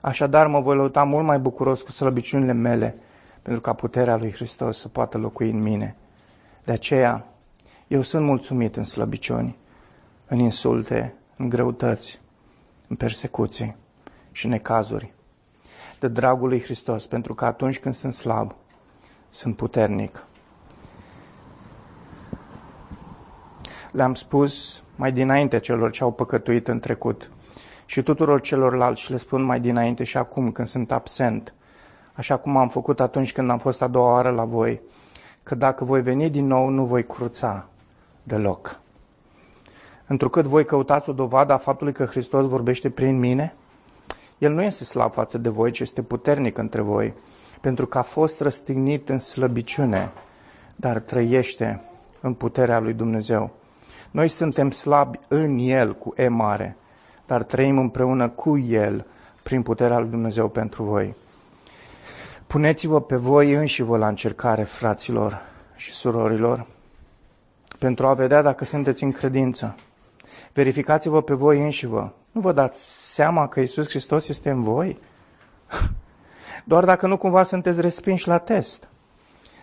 Așadar 0.00 0.46
mă 0.46 0.60
voi 0.60 0.76
lăuta 0.76 1.04
mult 1.04 1.24
mai 1.24 1.38
bucuros 1.38 1.82
cu 1.82 1.90
slăbiciunile 1.90 2.52
mele, 2.52 2.96
pentru 3.42 3.60
ca 3.60 3.72
puterea 3.72 4.16
lui 4.16 4.32
Hristos 4.32 4.78
să 4.78 4.88
poată 4.88 5.18
locui 5.18 5.50
în 5.50 5.62
mine. 5.62 5.96
De 6.64 6.72
aceea, 6.72 7.26
eu 7.88 8.02
sunt 8.02 8.24
mulțumit 8.24 8.76
în 8.76 8.84
slăbiciuni, 8.84 9.56
în 10.26 10.38
insulte, 10.38 11.14
în 11.36 11.48
greutăți, 11.48 12.20
în 12.88 12.96
persecuții 12.96 13.76
și 14.32 14.44
în 14.44 14.50
necazuri. 14.50 15.12
De 15.98 16.08
dragul 16.08 16.48
lui 16.48 16.62
Hristos, 16.62 17.06
pentru 17.06 17.34
că 17.34 17.44
atunci 17.44 17.78
când 17.78 17.94
sunt 17.94 18.14
slab, 18.14 18.54
sunt 19.30 19.56
puternic. 19.56 20.26
le-am 23.92 24.14
spus 24.14 24.81
mai 24.96 25.12
dinainte 25.12 25.58
celor 25.58 25.90
ce 25.90 26.02
au 26.02 26.12
păcătuit 26.12 26.68
în 26.68 26.80
trecut 26.80 27.30
și 27.86 28.02
tuturor 28.02 28.40
celorlalți 28.40 29.10
le 29.10 29.16
spun 29.16 29.42
mai 29.42 29.60
dinainte 29.60 30.04
și 30.04 30.16
acum 30.16 30.52
când 30.52 30.68
sunt 30.68 30.92
absent, 30.92 31.54
așa 32.12 32.36
cum 32.36 32.56
am 32.56 32.68
făcut 32.68 33.00
atunci 33.00 33.32
când 33.32 33.50
am 33.50 33.58
fost 33.58 33.82
a 33.82 33.86
doua 33.86 34.12
oară 34.12 34.30
la 34.30 34.44
voi, 34.44 34.80
că 35.42 35.54
dacă 35.54 35.84
voi 35.84 36.02
veni 36.02 36.30
din 36.30 36.46
nou, 36.46 36.68
nu 36.68 36.84
voi 36.84 37.06
cruța 37.06 37.68
deloc. 38.22 38.80
Întrucât 40.06 40.44
voi 40.44 40.64
căutați 40.64 41.08
o 41.08 41.12
dovadă 41.12 41.52
a 41.52 41.56
faptului 41.56 41.92
că 41.92 42.04
Hristos 42.04 42.48
vorbește 42.48 42.90
prin 42.90 43.18
mine, 43.18 43.54
El 44.38 44.52
nu 44.52 44.62
este 44.62 44.84
slab 44.84 45.12
față 45.12 45.38
de 45.38 45.48
voi, 45.48 45.70
ci 45.70 45.80
este 45.80 46.02
puternic 46.02 46.58
între 46.58 46.80
voi, 46.80 47.14
pentru 47.60 47.86
că 47.86 47.98
a 47.98 48.02
fost 48.02 48.40
răstignit 48.40 49.08
în 49.08 49.18
slăbiciune, 49.18 50.12
dar 50.76 50.98
trăiește 50.98 51.80
în 52.20 52.34
puterea 52.34 52.78
lui 52.78 52.92
Dumnezeu. 52.92 53.50
Noi 54.12 54.28
suntem 54.28 54.70
slabi 54.70 55.18
în 55.28 55.58
El 55.58 55.94
cu 55.94 56.12
E 56.16 56.28
mare, 56.28 56.76
dar 57.26 57.42
trăim 57.42 57.78
împreună 57.78 58.28
cu 58.28 58.58
El 58.58 59.06
prin 59.42 59.62
puterea 59.62 59.98
lui 59.98 60.10
Dumnezeu 60.10 60.48
pentru 60.48 60.82
voi. 60.82 61.14
Puneți-vă 62.46 63.00
pe 63.00 63.16
voi 63.16 63.52
înși 63.52 63.82
vă 63.82 63.96
la 63.96 64.08
încercare, 64.08 64.62
fraților 64.62 65.40
și 65.76 65.92
surorilor, 65.92 66.66
pentru 67.78 68.06
a 68.06 68.14
vedea 68.14 68.42
dacă 68.42 68.64
sunteți 68.64 69.02
în 69.02 69.12
credință. 69.12 69.76
Verificați-vă 70.52 71.22
pe 71.22 71.34
voi 71.34 71.60
înși 71.60 71.86
vă. 71.86 72.10
Nu 72.32 72.40
vă 72.40 72.52
dați 72.52 73.12
seama 73.14 73.48
că 73.48 73.60
Isus 73.60 73.88
Hristos 73.88 74.28
este 74.28 74.50
în 74.50 74.62
voi? 74.62 74.98
Doar 76.64 76.84
dacă 76.84 77.06
nu 77.06 77.16
cumva 77.16 77.42
sunteți 77.42 77.80
respinși 77.80 78.28
la 78.28 78.38
test. 78.38 78.88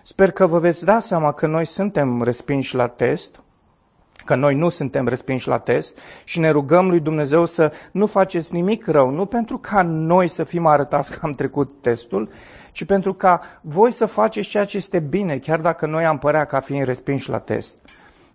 Sper 0.04 0.32
că 0.32 0.48
vă 0.48 0.60
veți 0.60 0.86
da 0.86 1.00
seama 1.00 1.32
că 1.32 1.48
noi 1.48 1.66
suntem 1.66 2.24
respinși 2.24 2.76
la 2.76 2.88
test 2.88 3.42
că 4.30 4.36
noi 4.36 4.56
nu 4.56 4.70
suntem 4.70 5.08
respinși 5.08 5.48
la 5.48 5.58
test 5.58 5.98
și 6.24 6.40
ne 6.40 6.50
rugăm 6.50 6.90
lui 6.90 7.00
Dumnezeu 7.00 7.46
să 7.46 7.72
nu 7.92 8.06
faceți 8.06 8.54
nimic 8.54 8.88
rău, 8.88 9.10
nu 9.10 9.26
pentru 9.26 9.58
ca 9.58 9.82
noi 9.82 10.28
să 10.28 10.44
fim 10.44 10.66
arătați 10.66 11.12
că 11.12 11.20
am 11.22 11.32
trecut 11.32 11.72
testul, 11.82 12.30
ci 12.72 12.86
pentru 12.86 13.14
ca 13.14 13.42
voi 13.62 13.92
să 13.92 14.06
faceți 14.06 14.50
ceea 14.50 14.66
ce 14.66 14.78
este 14.78 15.00
bine, 15.00 15.38
chiar 15.38 15.60
dacă 15.60 15.86
noi 15.86 16.06
am 16.06 16.18
părea 16.18 16.46
ca 16.46 16.60
fiind 16.60 16.86
respinși 16.86 17.30
la 17.30 17.40
test. 17.40 17.78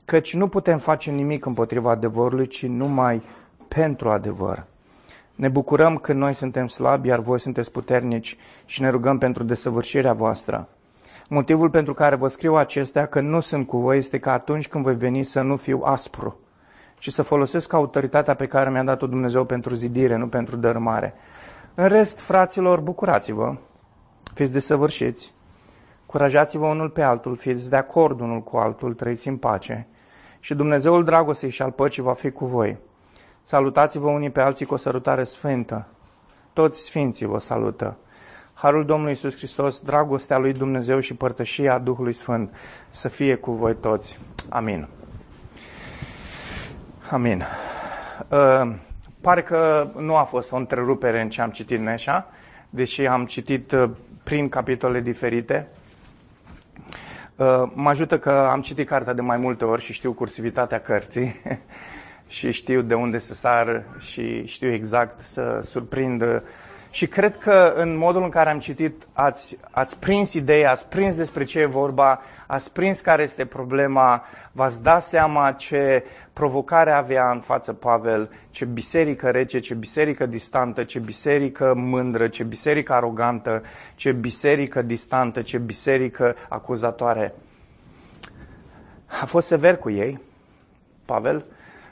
Căci 0.05 0.35
nu 0.35 0.49
putem 0.49 0.79
face 0.79 1.11
nimic 1.11 1.47
împotriva 1.47 1.91
adevărului, 1.91 2.47
ci 2.47 2.67
numai 2.67 3.23
pentru 3.69 4.11
adevăr. 4.11 4.67
Ne 5.35 5.49
bucurăm 5.49 5.97
că 5.97 6.13
noi 6.13 6.35
suntem 6.35 6.67
slabi, 6.67 7.09
iar 7.09 7.19
voi 7.19 7.41
sunteți 7.41 7.73
puternici 7.73 8.37
și 8.65 8.83
ne 8.83 8.89
rugăm 8.89 9.19
pentru 9.19 9.43
desăvârșirea 9.43 10.13
voastră. 10.13 10.69
Motivul 11.28 11.71
pentru 11.71 11.95
care 11.95 12.16
vă 12.16 12.28
scriu 12.28 12.54
acestea, 12.54 13.07
că 13.07 13.21
nu 13.21 13.40
sunt 13.40 13.66
cu 13.66 13.78
voi, 13.78 13.99
este 13.99 14.19
că 14.19 14.31
atunci 14.31 14.69
când 14.69 14.85
voi 14.85 14.97
veni 14.97 15.23
să 15.23 15.40
nu 15.40 15.57
fiu 15.57 15.81
aspru, 15.85 16.38
ci 16.99 17.09
să 17.09 17.23
folosesc 17.23 17.73
autoritatea 17.73 18.35
pe 18.35 18.47
care 18.47 18.71
mi-a 18.71 18.83
dat-o 18.83 19.07
Dumnezeu 19.07 19.45
pentru 19.45 19.75
zidire, 19.75 20.16
nu 20.16 20.28
pentru 20.28 20.57
dărâmare. 20.57 21.14
În 21.75 21.88
rest, 21.88 22.21
fraților, 22.21 22.81
bucurați-vă, 22.81 23.57
fiți 24.35 24.52
desăvârșiți, 24.52 25.35
curajați-vă 26.07 26.66
unul 26.66 26.88
pe 26.88 27.02
altul, 27.02 27.37
fiți 27.37 27.71
de 27.71 27.76
acord 27.76 28.21
unul 28.21 28.43
cu 28.43 28.57
altul, 28.57 28.95
trăiți 28.95 29.28
în 29.28 29.37
pace 29.37 29.87
și 30.40 30.54
Dumnezeul 30.54 31.04
dragostei 31.04 31.50
și 31.50 31.62
al 31.62 31.71
păcii 31.71 32.02
va 32.02 32.12
fi 32.12 32.31
cu 32.31 32.47
voi. 32.47 32.78
Salutați-vă 33.43 34.09
unii 34.09 34.31
pe 34.31 34.40
alții 34.40 34.66
cu 34.66 34.75
o 34.75 34.76
sărutare 34.76 35.25
sfântă. 35.25 35.87
Toți 36.52 36.81
sfinții 36.81 37.26
vă 37.26 37.38
salută. 37.38 37.97
Harul 38.55 38.85
Domnului 38.85 39.13
Isus 39.13 39.37
Hristos, 39.37 39.81
dragostea 39.81 40.39
lui 40.39 40.53
Dumnezeu 40.53 41.01
și 41.01 41.15
părtășia 41.15 41.79
Duhului 41.79 42.13
Sfânt 42.13 42.55
să 42.91 43.09
fie 43.09 43.35
cu 43.35 43.53
voi 43.53 43.75
toți. 43.75 44.19
Amin. 44.49 44.89
Amin. 47.11 47.45
Uh, 48.29 48.75
pare 49.21 49.43
că 49.43 49.91
nu 49.99 50.17
a 50.17 50.23
fost 50.23 50.53
o 50.53 50.57
întrerupere 50.57 51.21
în 51.21 51.29
ce 51.29 51.41
am 51.41 51.51
citit 51.51 51.79
Neșa, 51.81 52.27
deși 52.71 53.07
am 53.07 53.27
citit 53.27 53.73
uh, 53.73 53.91
prin 54.23 54.49
capitole 54.49 55.01
diferite. 55.01 55.69
Uh, 57.37 57.63
mă 57.75 57.89
ajută 57.89 58.19
că 58.19 58.31
am 58.31 58.61
citit 58.61 58.87
cartea 58.87 59.13
de 59.13 59.21
mai 59.21 59.37
multe 59.37 59.65
ori 59.65 59.83
și 59.83 59.93
știu 59.93 60.13
cursivitatea 60.13 60.81
cărții 60.81 61.41
și 62.27 62.51
știu 62.51 62.81
de 62.81 62.95
unde 62.95 63.19
să 63.19 63.35
sar 63.35 63.85
și 63.99 64.47
știu 64.47 64.73
exact 64.73 65.19
să 65.19 65.61
surprind 65.63 66.43
și 66.95 67.07
cred 67.07 67.37
că 67.37 67.73
în 67.77 67.97
modul 67.97 68.23
în 68.23 68.29
care 68.29 68.51
am 68.51 68.59
citit 68.59 69.07
ați, 69.13 69.57
ați 69.71 69.99
prins 69.99 70.33
ideea, 70.33 70.71
ați 70.71 70.87
prins 70.87 71.17
despre 71.17 71.45
ce 71.45 71.59
e 71.59 71.67
vorba, 71.67 72.21
ați 72.47 72.73
prins 72.73 73.01
care 73.01 73.23
este 73.23 73.45
problema, 73.45 74.25
v-ați 74.53 74.83
dat 74.83 75.03
seama 75.03 75.53
ce 75.53 76.05
provocare 76.33 76.91
avea 76.91 77.31
în 77.31 77.41
față 77.41 77.73
Pavel, 77.73 78.31
ce 78.51 78.65
biserică 78.65 79.31
rece, 79.31 79.59
ce 79.59 79.75
biserică 79.75 80.27
distantă, 80.27 80.85
ce 80.85 80.99
biserică 80.99 81.75
mândră, 81.77 82.29
ce 82.29 82.43
biserică 82.43 82.93
arogantă, 82.93 83.63
ce 83.95 84.13
biserică 84.13 84.83
distantă, 84.83 85.43
ce 85.43 85.59
biserică 85.59 86.37
acuzatoare. 86.49 87.35
A 89.21 89.27
fost 89.27 89.47
sever 89.47 89.77
cu 89.77 89.91
ei, 89.91 90.21
Pavel, 91.05 91.45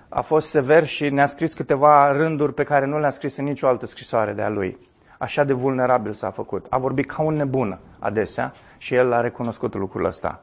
a 0.08 0.20
fost 0.20 0.48
sever 0.48 0.86
și 0.86 1.10
ne-a 1.10 1.26
scris 1.26 1.54
câteva 1.54 2.12
rânduri 2.12 2.54
pe 2.54 2.64
care 2.64 2.86
nu 2.86 3.00
le-a 3.00 3.10
scris 3.10 3.36
în 3.36 3.44
nicio 3.44 3.66
altă 3.66 3.86
scrisoare 3.86 4.32
de 4.32 4.42
a 4.42 4.48
lui 4.48 4.90
așa 5.22 5.44
de 5.44 5.52
vulnerabil 5.52 6.12
s-a 6.12 6.30
făcut. 6.30 6.66
A 6.70 6.78
vorbit 6.78 7.06
ca 7.06 7.22
un 7.22 7.34
nebun 7.34 7.78
adesea 7.98 8.52
și 8.78 8.94
el 8.94 9.12
a 9.12 9.20
recunoscut 9.20 9.74
lucrul 9.74 10.04
ăsta. 10.04 10.40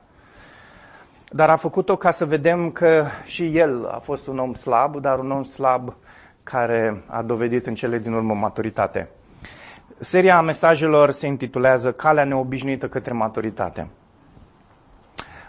Dar 1.30 1.50
a 1.50 1.56
făcut-o 1.56 1.96
ca 1.96 2.12
să 2.12 2.26
vedem 2.26 2.72
că 2.72 3.06
și 3.26 3.58
el 3.58 3.88
a 3.88 3.98
fost 3.98 4.28
un 4.28 4.38
om 4.38 4.54
slab, 4.54 4.96
dar 4.96 5.20
un 5.20 5.32
om 5.32 5.44
slab 5.44 5.94
care 6.44 7.04
a 7.06 7.22
dovedit 7.22 7.68
în 7.68 7.76
cele 7.76 7.98
din 7.98 8.14
urmă 8.14 8.34
maturitate. 8.34 9.10
Seria 10.00 10.42
mesajelor 10.42 11.12
se 11.12 11.28
intitulează 11.28 11.92
Calea 11.92 12.24
neobișnuită 12.24 12.88
către 12.88 13.14
maturitate. 13.14 13.90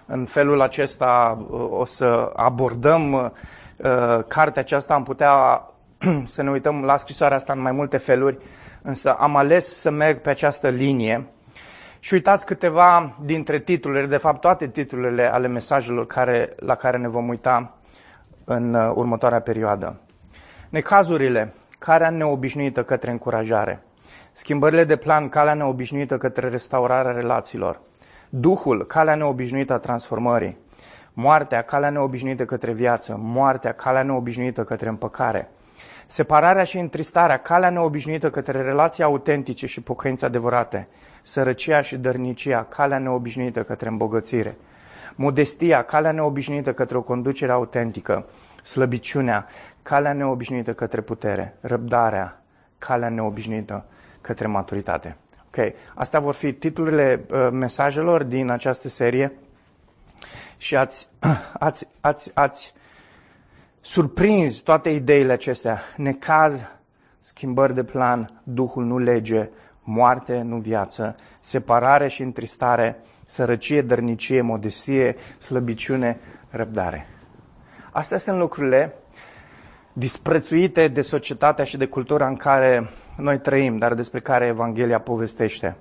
În 0.06 0.25
felul 0.25 0.60
acesta 0.60 1.38
o 1.70 1.84
să 1.84 2.32
abordăm 2.37 3.12
uh, 3.12 4.25
cartea 4.26 4.62
aceasta, 4.62 4.94
am 4.94 5.02
putea 5.02 5.64
să 6.34 6.42
ne 6.42 6.50
uităm 6.50 6.84
la 6.84 6.96
scrisoarea 6.96 7.37
asta 7.37 7.52
în 7.52 7.60
mai 7.60 7.72
multe 7.72 7.96
feluri, 7.96 8.38
însă 8.82 9.12
am 9.12 9.37
ales 9.37 9.80
să 9.80 9.90
merg 9.90 10.20
pe 10.20 10.30
această 10.30 10.68
linie 10.68 11.26
și 11.99 12.14
uitați 12.14 12.46
câteva 12.46 13.16
dintre 13.25 13.58
titlurile, 13.58 14.06
de 14.06 14.16
fapt 14.16 14.40
toate 14.40 14.68
titlurile 14.68 15.32
ale 15.32 15.49
mesajelor 15.49 16.06
care, 16.06 16.54
la 16.56 16.75
care 16.75 16.96
ne 16.96 17.08
vom 17.08 17.28
uita 17.28 17.75
în 18.44 18.75
uh, 18.75 18.92
următoarea 18.94 19.40
perioadă. 19.40 20.00
Necazurile, 20.68 21.52
calea 21.78 22.10
neobișnuită 22.10 22.84
către 22.84 23.10
încurajare. 23.10 23.82
Schimbările 24.32 24.84
de 24.84 24.96
plan, 24.96 25.28
calea 25.28 25.54
neobișnuită 25.54 26.16
către 26.16 26.49
restaurarea 26.49 27.12
relațiilor. 27.12 27.80
Duhul, 28.28 28.86
calea 28.86 29.14
neobișnuită 29.14 29.73
a 29.73 29.78
transformării. 29.78 30.58
Moartea, 31.12 31.62
calea 31.62 31.90
neobișnuită 31.90 32.45
către 32.45 32.73
viață. 32.73 33.16
Moartea, 33.19 33.73
calea 33.73 34.02
neobișnuită 34.02 34.64
către 34.64 34.88
împăcare. 34.88 35.50
Separarea 36.10 36.64
și 36.64 36.78
întristarea, 36.78 37.36
calea 37.36 37.70
neobișnuită 37.70 38.30
către 38.30 38.62
relații 38.62 39.02
autentice 39.02 39.66
și 39.66 39.80
pocăință 39.82 40.25
adevărate. 40.25 40.88
Sărăcia 41.23 41.80
și 41.80 41.96
dărnicia, 41.96 42.64
calea 42.64 42.99
neobișnuită 42.99 43.62
către 43.62 43.88
îmbogățire. 43.88 44.56
Modestia, 45.14 45.82
calea 45.82 46.12
neobișnuită 46.12 46.73
către 46.73 46.96
o 46.96 47.02
conducere 47.02 47.52
autentică. 47.52 48.26
Slăbiciunea, 48.62 49.46
calea 49.82 50.12
neobișnuită 50.12 50.73
către 50.73 51.00
putere. 51.00 51.56
Răbdarea, 51.60 52.42
calea 52.78 53.08
neobișnuită 53.08 53.84
către 54.20 54.46
maturitate. 54.46 55.16
Ok, 55.46 55.73
astea 55.94 56.20
vor 56.20 56.34
fi 56.34 56.52
titlurile 56.52 57.25
uh, 57.30 57.49
mesajelor 57.52 58.23
din 58.23 58.50
această 58.50 58.88
serie 58.88 59.32
și 60.56 60.76
ați, 60.76 61.08
ați, 61.58 61.88
ați, 62.00 62.30
ați 62.34 62.75
surprins 63.80 64.60
toate 64.60 64.88
ideile 64.88 65.32
acestea. 65.32 65.80
Necaz, 65.97 66.66
schimbări 67.19 67.75
de 67.75 67.84
plan, 67.84 68.40
Duhul 68.43 68.84
nu 68.84 68.99
lege, 68.99 69.50
moarte, 69.82 70.40
nu 70.43 70.56
viață, 70.56 71.16
separare 71.40 72.08
și 72.08 72.23
întristare, 72.23 73.02
sărăcie, 73.26 73.82
dărnicie, 73.82 74.40
modestie, 74.40 75.16
slăbiciune, 75.38 76.21
răbdare. 76.50 77.06
Astea 77.93 78.19
sunt 78.19 78.38
lucrurile 78.38 78.95
disprețuite 79.93 80.88
de 80.88 81.02
societatea 81.02 81.64
și 81.64 81.76
de 81.76 81.86
cultura 81.86 82.26
în 82.26 82.36
care 82.36 82.88
noi 83.16 83.38
trăim, 83.38 83.78
dar 83.78 83.95
despre 83.95 84.21
care 84.21 84.47
Evanghelia 84.47 85.00
povestește. 85.00 85.76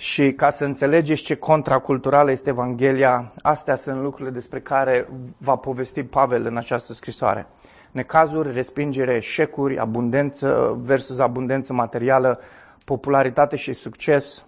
Și 0.00 0.32
ca 0.32 0.50
să 0.50 0.64
înțelegeți 0.64 1.22
ce 1.22 1.34
contraculturală 1.34 2.30
este 2.30 2.48
Evanghelia, 2.48 3.32
astea 3.42 3.74
sunt 3.74 4.00
lucrurile 4.02 4.30
despre 4.30 4.60
care 4.60 5.08
va 5.38 5.56
povesti 5.56 6.04
Pavel 6.04 6.46
în 6.46 6.56
această 6.56 6.92
scrisoare. 6.92 7.46
Necazuri, 7.90 8.52
respingere, 8.52 9.14
eșecuri, 9.14 9.78
abundență 9.78 10.76
versus 10.80 11.18
abundență 11.18 11.72
materială, 11.72 12.40
popularitate 12.84 13.56
și 13.56 13.72
succes 13.72 14.46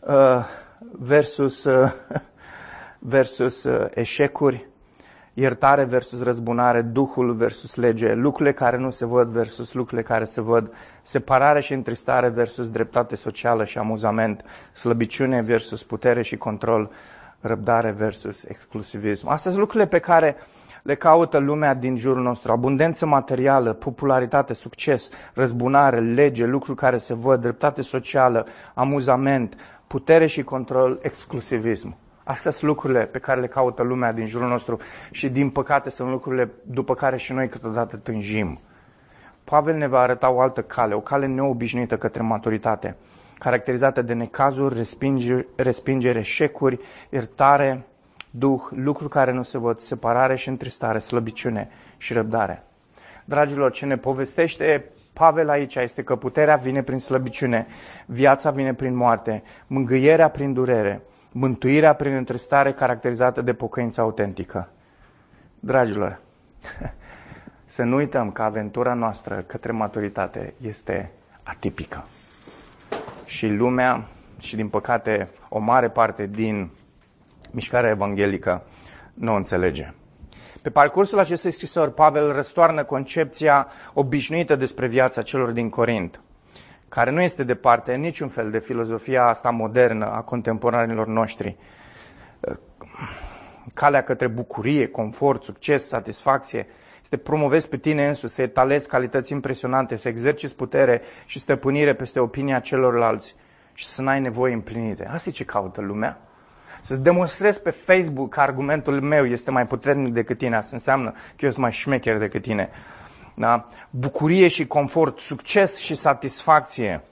uh, 0.00 0.44
versus, 0.90 1.64
uh, 1.64 1.92
versus 2.98 3.64
uh, 3.64 3.86
eșecuri, 3.94 4.68
iertare 5.34 5.84
versus 5.84 6.22
răzbunare, 6.22 6.82
Duhul 6.82 7.34
versus 7.34 7.74
lege, 7.74 8.14
lucrurile 8.14 8.54
care 8.54 8.76
nu 8.76 8.90
se 8.90 9.06
văd 9.06 9.28
versus 9.28 9.72
lucrurile 9.72 10.06
care 10.06 10.24
se 10.24 10.40
văd, 10.40 10.72
separare 11.02 11.60
și 11.60 11.72
întristare 11.72 12.28
versus 12.28 12.70
dreptate 12.70 13.16
socială 13.16 13.64
și 13.64 13.78
amuzament, 13.78 14.44
slăbiciune 14.72 15.42
versus 15.42 15.82
putere 15.82 16.22
și 16.22 16.36
control, 16.36 16.90
răbdare 17.40 17.90
versus 17.90 18.44
exclusivism. 18.44 19.28
Astea 19.28 19.50
sunt 19.50 19.62
lucrurile 19.62 19.88
pe 19.88 19.98
care 19.98 20.36
le 20.82 20.94
caută 20.94 21.38
lumea 21.38 21.74
din 21.74 21.96
jurul 21.96 22.22
nostru. 22.22 22.52
Abundență 22.52 23.06
materială, 23.06 23.72
popularitate, 23.72 24.54
succes, 24.54 25.10
răzbunare, 25.34 26.00
lege, 26.00 26.46
lucruri 26.46 26.78
care 26.78 26.98
se 26.98 27.14
văd, 27.14 27.40
dreptate 27.40 27.82
socială, 27.82 28.46
amuzament, 28.74 29.56
putere 29.86 30.26
și 30.26 30.42
control, 30.42 30.98
exclusivism. 31.02 31.96
Astea 32.24 32.50
sunt 32.50 32.70
lucrurile 32.70 33.06
pe 33.06 33.18
care 33.18 33.40
le 33.40 33.46
caută 33.46 33.82
lumea 33.82 34.12
din 34.12 34.26
jurul 34.26 34.48
nostru 34.48 34.80
și 35.10 35.28
din 35.28 35.50
păcate 35.50 35.90
sunt 35.90 36.10
lucrurile 36.10 36.50
după 36.62 36.94
care 36.94 37.16
și 37.16 37.32
noi 37.32 37.48
câteodată 37.48 37.96
tânjim. 37.96 38.60
Pavel 39.44 39.74
ne 39.76 39.86
va 39.86 40.00
arăta 40.00 40.30
o 40.30 40.40
altă 40.40 40.62
cale, 40.62 40.94
o 40.94 41.00
cale 41.00 41.26
neobișnuită 41.26 41.96
către 41.98 42.22
maturitate, 42.22 42.96
caracterizată 43.38 44.02
de 44.02 44.12
necazuri, 44.12 44.74
respingere, 44.76 45.46
respingere 45.56 46.18
eșecuri, 46.18 46.80
iertare, 47.10 47.86
duh, 48.30 48.60
lucruri 48.70 49.10
care 49.10 49.32
nu 49.32 49.42
se 49.42 49.58
văd, 49.58 49.78
separare 49.78 50.36
și 50.36 50.48
întristare, 50.48 50.98
slăbiciune 50.98 51.68
și 51.96 52.12
răbdare. 52.12 52.62
Dragilor, 53.24 53.70
ce 53.70 53.86
ne 53.86 53.96
povestește 53.96 54.84
Pavel 55.12 55.48
aici 55.48 55.74
este 55.74 56.02
că 56.02 56.16
puterea 56.16 56.56
vine 56.56 56.82
prin 56.82 56.98
slăbiciune, 56.98 57.66
viața 58.06 58.50
vine 58.50 58.74
prin 58.74 58.94
moarte, 58.94 59.42
mângâierea 59.66 60.28
prin 60.28 60.52
durere, 60.52 61.02
mântuirea 61.36 61.94
prin 61.94 62.12
întristare 62.12 62.72
caracterizată 62.72 63.42
de 63.42 63.54
pocăință 63.54 64.00
autentică. 64.00 64.68
Dragilor, 65.60 66.20
să 67.64 67.82
nu 67.82 67.96
uităm 67.96 68.30
că 68.30 68.42
aventura 68.42 68.94
noastră 68.94 69.44
către 69.46 69.72
maturitate 69.72 70.54
este 70.60 71.10
atipică. 71.42 72.04
Și 73.24 73.48
lumea, 73.48 74.06
și 74.40 74.56
din 74.56 74.68
păcate 74.68 75.30
o 75.48 75.58
mare 75.58 75.88
parte 75.88 76.26
din 76.26 76.70
mișcarea 77.50 77.90
evanghelică 77.90 78.62
nu 79.14 79.32
o 79.32 79.36
înțelege. 79.36 79.92
Pe 80.62 80.70
parcursul 80.70 81.18
acestei 81.18 81.50
scrisori, 81.50 81.94
Pavel 81.94 82.32
răstoarnă 82.32 82.84
concepția 82.84 83.68
obișnuită 83.92 84.56
despre 84.56 84.86
viața 84.86 85.22
celor 85.22 85.50
din 85.50 85.68
Corint 85.68 86.20
care 86.94 87.10
nu 87.10 87.20
este 87.20 87.42
departe 87.42 87.94
în 87.94 88.00
niciun 88.00 88.28
fel 88.28 88.50
de 88.50 88.58
filozofia 88.58 89.26
asta 89.26 89.50
modernă 89.50 90.06
a 90.06 90.20
contemporanilor 90.20 91.06
noștri. 91.06 91.56
calea 93.74 94.02
către 94.02 94.26
bucurie, 94.26 94.86
confort, 94.86 95.44
succes, 95.44 95.86
satisfacție, 95.86 96.66
să 97.02 97.06
te 97.08 97.16
promovezi 97.16 97.68
pe 97.68 97.76
tine 97.76 98.08
însuți, 98.08 98.34
să 98.34 98.42
etalezi 98.42 98.88
calități 98.88 99.32
impresionante, 99.32 99.96
să 99.96 100.08
exerciți 100.08 100.56
putere 100.56 101.02
și 101.26 101.38
stăpânire 101.38 101.94
peste 101.94 102.20
opinia 102.20 102.60
celorlalți 102.60 103.36
și 103.72 103.86
să 103.86 104.02
n-ai 104.02 104.20
nevoie 104.20 104.54
împlinite. 104.54 105.06
Asta 105.06 105.28
e 105.28 105.32
ce 105.32 105.44
caută 105.44 105.80
lumea. 105.80 106.20
Să-ți 106.80 107.02
demonstrezi 107.02 107.62
pe 107.62 107.70
Facebook 107.70 108.28
că 108.34 108.40
argumentul 108.40 109.00
meu 109.00 109.24
este 109.24 109.50
mai 109.50 109.66
puternic 109.66 110.12
decât 110.12 110.38
tine. 110.38 110.56
Asta 110.56 110.76
înseamnă 110.76 111.10
că 111.10 111.44
eu 111.44 111.50
sunt 111.50 111.62
mai 111.62 111.72
șmecher 111.72 112.18
decât 112.18 112.42
tine. 112.42 112.70
Da? 113.34 113.68
Bucurie 113.90 114.48
și 114.48 114.66
confort, 114.66 115.18
succes 115.18 115.76
și 115.76 115.94
satisfacție, 115.94 117.02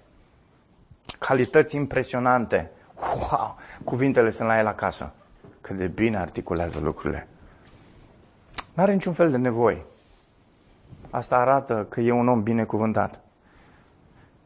calități 1.19 1.77
impresionante. 1.77 2.71
Wow! 2.97 3.57
Cuvintele 3.85 4.31
sunt 4.31 4.49
la 4.49 4.59
el 4.59 4.67
acasă. 4.67 5.13
Cât 5.61 5.77
de 5.77 5.87
bine 5.87 6.19
articulează 6.19 6.81
lucrurile. 6.81 7.29
Nu 8.75 8.83
are 8.83 8.93
niciun 8.93 9.13
fel 9.13 9.31
de 9.31 9.37
nevoie. 9.37 9.85
Asta 11.11 11.37
arată 11.37 11.87
că 11.89 12.01
e 12.01 12.13
un 12.13 12.29
om 12.29 12.43
binecuvântat. 12.43 13.21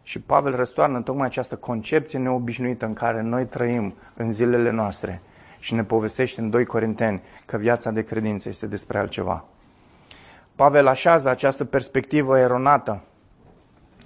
Și 0.02 0.20
Pavel 0.20 0.56
răstoarnă 0.56 1.00
tocmai 1.00 1.26
această 1.26 1.56
concepție 1.56 2.18
neobișnuită 2.18 2.86
în 2.86 2.92
care 2.92 3.20
noi 3.20 3.46
trăim 3.46 3.94
în 4.14 4.32
zilele 4.32 4.70
noastre 4.70 5.22
și 5.58 5.74
ne 5.74 5.84
povestește 5.84 6.40
în 6.40 6.50
2 6.50 6.64
Corinteni 6.64 7.22
că 7.46 7.56
viața 7.56 7.90
de 7.90 8.04
credință 8.04 8.48
este 8.48 8.66
despre 8.66 8.98
altceva. 8.98 9.44
Pavel 10.56 10.86
așează 10.86 11.28
această 11.28 11.64
perspectivă 11.64 12.38
eronată 12.38 13.02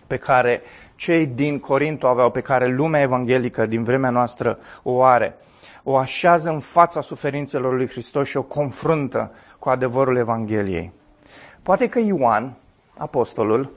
pe 0.06 0.16
care 0.16 0.62
cei 0.94 1.26
din 1.26 1.58
Corinto 1.58 2.06
aveau, 2.06 2.30
pe 2.30 2.40
care 2.40 2.66
lumea 2.66 3.00
evanghelică 3.00 3.66
din 3.66 3.84
vremea 3.84 4.10
noastră 4.10 4.58
o 4.82 5.02
are. 5.02 5.36
O 5.82 5.96
așează 5.96 6.50
în 6.50 6.60
fața 6.60 7.00
suferințelor 7.00 7.74
lui 7.74 7.88
Hristos 7.88 8.28
și 8.28 8.36
o 8.36 8.42
confruntă 8.42 9.32
cu 9.58 9.68
adevărul 9.68 10.16
Evangheliei. 10.16 10.92
Poate 11.62 11.88
că 11.88 11.98
Ioan, 11.98 12.56
apostolul, 12.96 13.70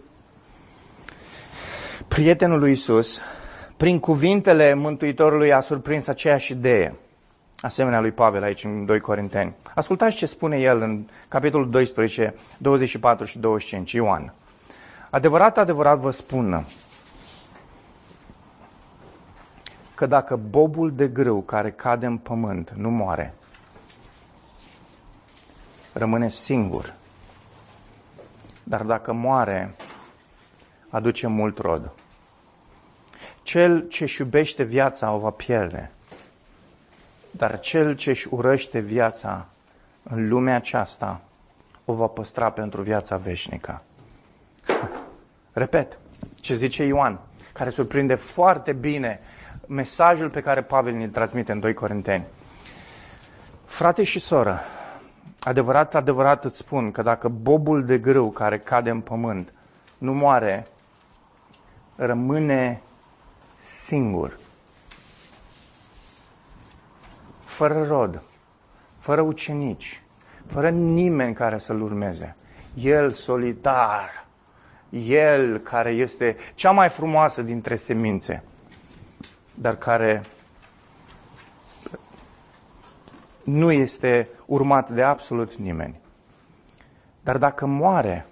prietenul 2.08 2.60
lui 2.60 2.72
Isus, 2.72 3.22
prin 3.78 4.00
cuvintele 4.00 4.74
Mântuitorului 4.74 5.54
a 5.54 5.60
surprins 5.60 6.08
aceeași 6.08 6.52
idee, 6.52 6.96
asemenea 7.64 8.00
lui 8.00 8.12
Pavel 8.12 8.44
aici 8.44 8.64
în 8.64 8.86
2 8.86 9.00
Corinteni. 9.00 9.56
Ascultați 9.76 10.16
ce 10.16 10.26
spune 10.26 10.58
el 10.58 10.82
în 10.82 11.08
capitolul 11.28 11.70
12, 11.70 12.36
24 12.58 13.26
și 13.26 13.40
25, 13.40 13.92
Ioan. 13.92 14.34
Adevărat, 15.10 15.58
adevărat 15.58 16.00
vă 16.00 16.12
spun 16.12 16.66
că 19.94 20.06
dacă 20.06 20.36
bobul 20.36 20.92
de 20.92 21.08
grâu 21.08 21.42
care 21.42 21.72
cade 21.72 22.06
în 22.06 22.18
pământ 22.18 22.70
nu 22.70 22.90
moare, 22.90 23.34
rămâne 25.94 26.30
singur. 26.30 26.94
Dar 28.64 28.82
dacă 28.82 29.14
moare, 29.14 29.76
aduce 30.90 31.28
mult 31.28 31.58
rod. 31.58 31.92
Cel 33.44 33.88
ce 33.88 34.04
își 34.04 34.22
iubește 34.22 34.64
viața 34.64 35.12
o 35.12 35.20
va 35.20 35.30
pierde, 35.30 35.92
dar 37.36 37.60
cel 37.60 37.96
ce 37.96 38.10
își 38.10 38.28
urăște 38.30 38.80
viața 38.80 39.48
în 40.04 40.28
lumea 40.28 40.56
aceasta 40.56 41.22
o 41.86 41.94
va 41.94 42.08
păstra 42.08 42.50
pentru 42.50 42.82
viața 42.82 43.18
veșnică. 43.18 43.82
Repet, 45.54 45.98
ce 46.36 46.54
zice 46.54 46.84
Ioan, 46.84 47.20
care 47.54 47.70
surprinde 47.70 48.16
foarte 48.16 48.74
bine 48.74 49.20
mesajul 49.68 50.30
pe 50.30 50.42
care 50.42 50.62
Pavel 50.62 50.94
ne 50.94 51.08
transmite 51.08 51.52
în 51.52 51.60
2 51.60 51.74
Corinteni. 51.74 52.26
Frate 53.66 54.04
și 54.04 54.20
soră, 54.20 54.60
adevărat, 55.40 55.96
adevărat 55.96 56.46
îți 56.46 56.58
spun 56.58 56.92
că 56.92 57.02
dacă 57.02 57.28
bobul 57.28 57.86
de 57.86 57.98
grâu 57.98 58.32
care 58.32 58.60
cade 58.60 58.90
în 58.90 59.02
pământ 59.02 59.54
nu 59.98 60.14
moare, 60.14 60.68
rămâne 61.96 62.82
singur, 63.58 64.38
fără 67.54 67.84
rod, 67.84 68.22
fără 69.00 69.22
ucenici, 69.22 70.02
fără 70.46 70.70
nimeni 70.70 71.34
care 71.34 71.58
să-l 71.58 71.82
urmeze. 71.82 72.36
El 72.74 73.12
solitar, 73.12 74.26
el 74.90 75.58
care 75.58 75.90
este 75.90 76.38
cea 76.54 76.72
mai 76.72 76.90
frumoasă 76.90 77.42
dintre 77.42 77.76
semințe, 77.76 78.44
dar 79.54 79.76
care 79.76 80.24
nu 83.44 83.72
este 83.72 84.30
urmat 84.46 84.90
de 84.92 85.04
absolut 85.04 85.56
nimeni. 85.56 86.00
Dar 87.24 87.38
dacă 87.38 87.66
moare, 87.66 88.26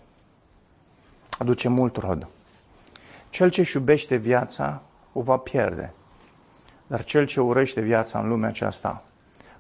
aduce 1.37 1.67
mult 1.67 1.95
rod. 1.97 2.27
Cel 3.29 3.49
ce 3.49 3.59
își 3.59 3.75
iubește 3.75 4.15
viața 4.15 4.81
o 5.13 5.21
va 5.21 5.37
pierde, 5.37 5.93
dar 6.87 7.03
cel 7.03 7.25
ce 7.25 7.41
urăște 7.41 7.81
viața 7.81 8.19
în 8.19 8.27
lumea 8.27 8.49
aceasta 8.49 9.03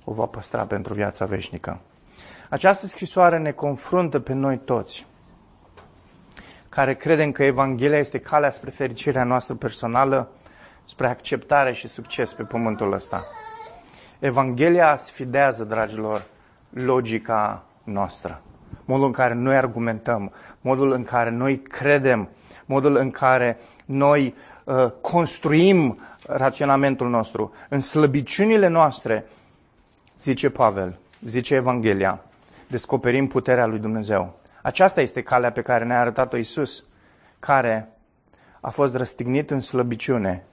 o 0.03 0.13
va 0.13 0.25
păstra 0.25 0.65
pentru 0.65 0.93
viața 0.93 1.25
veșnică. 1.25 1.79
Această 2.49 2.85
scrisoare 2.85 3.37
ne 3.37 3.51
confruntă 3.51 4.19
pe 4.19 4.33
noi 4.33 4.57
toți, 4.57 5.05
care 6.69 6.95
credem 6.95 7.31
că 7.31 7.43
Evanghelia 7.43 7.97
este 7.97 8.19
calea 8.19 8.49
spre 8.49 8.69
fericirea 8.69 9.23
noastră 9.23 9.55
personală, 9.55 10.29
spre 10.85 11.07
acceptare 11.07 11.73
și 11.73 11.87
succes 11.87 12.33
pe 12.33 12.43
pământul 12.43 12.93
ăsta. 12.93 13.25
Evanghelia 14.19 14.95
sfidează, 14.95 15.63
dragilor, 15.63 16.23
logica 16.69 17.63
noastră. 17.83 18.41
Modul 18.85 19.05
în 19.05 19.11
care 19.11 19.33
noi 19.33 19.55
argumentăm, 19.55 20.31
modul 20.61 20.91
în 20.91 21.03
care 21.03 21.29
noi 21.29 21.61
credem, 21.61 22.29
modul 22.65 22.95
în 22.95 23.09
care 23.09 23.57
noi 23.85 24.35
uh, 24.63 24.91
construim 25.01 25.99
raționamentul 26.27 27.09
nostru. 27.09 27.53
În 27.69 27.79
slăbiciunile 27.79 28.67
noastre, 28.67 29.25
zice 30.21 30.49
Pavel, 30.49 30.99
zice 31.25 31.55
Evanghelia, 31.55 32.23
descoperim 32.67 33.27
puterea 33.27 33.65
lui 33.65 33.79
Dumnezeu. 33.79 34.39
Aceasta 34.61 35.01
este 35.01 35.21
calea 35.21 35.51
pe 35.51 35.61
care 35.61 35.85
ne-a 35.85 35.99
arătat-o 35.99 36.37
Isus, 36.37 36.83
care 37.39 37.89
a 38.59 38.69
fost 38.69 38.95
răstignit 38.95 39.49
în 39.49 39.59
slăbiciune, 39.59 40.45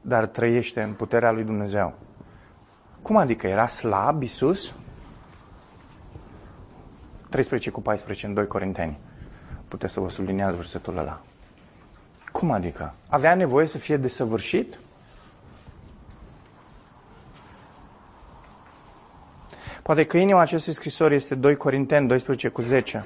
dar 0.00 0.26
trăiește 0.26 0.82
în 0.82 0.92
puterea 0.92 1.30
lui 1.30 1.44
Dumnezeu. 1.44 1.94
Cum 3.02 3.16
adică? 3.16 3.46
Era 3.46 3.66
slab 3.66 4.22
Isus? 4.22 4.74
13 7.28 7.70
cu 7.70 7.80
14 7.80 8.26
în 8.26 8.34
2 8.34 8.46
Corinteni. 8.46 8.98
Puteți 9.68 9.92
să 9.92 10.00
vă 10.00 10.08
subliniați 10.08 10.56
versetul 10.56 10.98
ăla. 10.98 11.20
Cum 12.32 12.50
adică? 12.50 12.94
Avea 13.08 13.34
nevoie 13.34 13.66
să 13.66 13.78
fie 13.78 13.96
desăvârșit? 13.96 14.78
Poate 19.90 20.04
că 20.04 20.16
inima 20.16 20.40
acestei 20.40 20.72
scrisori 20.72 21.14
este 21.14 21.34
2 21.34 21.56
Corinteni 21.56 22.08
12 22.08 22.48
cu 22.48 22.62
10, 22.62 23.04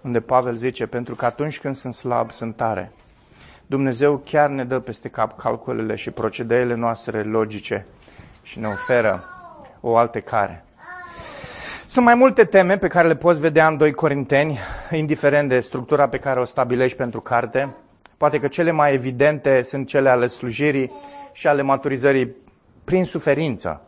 unde 0.00 0.20
Pavel 0.20 0.54
zice, 0.54 0.86
pentru 0.86 1.14
că 1.14 1.24
atunci 1.24 1.60
când 1.60 1.76
sunt 1.76 1.94
slab, 1.94 2.30
sunt 2.30 2.56
tare. 2.56 2.92
Dumnezeu 3.66 4.22
chiar 4.24 4.48
ne 4.48 4.64
dă 4.64 4.80
peste 4.80 5.08
cap 5.08 5.38
calculele 5.38 5.94
și 5.94 6.10
procedeele 6.10 6.74
noastre 6.74 7.22
logice 7.22 7.86
și 8.42 8.58
ne 8.58 8.66
oferă 8.66 9.24
o 9.80 9.96
alte 9.96 10.20
care. 10.20 10.64
Sunt 11.86 12.04
mai 12.04 12.14
multe 12.14 12.44
teme 12.44 12.78
pe 12.78 12.88
care 12.88 13.08
le 13.08 13.16
poți 13.16 13.40
vedea 13.40 13.66
în 13.66 13.76
2 13.76 13.92
Corinteni, 13.92 14.58
indiferent 14.90 15.48
de 15.48 15.60
structura 15.60 16.08
pe 16.08 16.18
care 16.18 16.40
o 16.40 16.44
stabilești 16.44 16.96
pentru 16.96 17.20
carte. 17.20 17.76
Poate 18.16 18.40
că 18.40 18.48
cele 18.48 18.70
mai 18.70 18.92
evidente 18.92 19.62
sunt 19.62 19.86
cele 19.86 20.08
ale 20.08 20.26
slujirii 20.26 20.92
și 21.32 21.46
ale 21.46 21.62
maturizării 21.62 22.34
prin 22.84 23.04
suferință. 23.04 23.87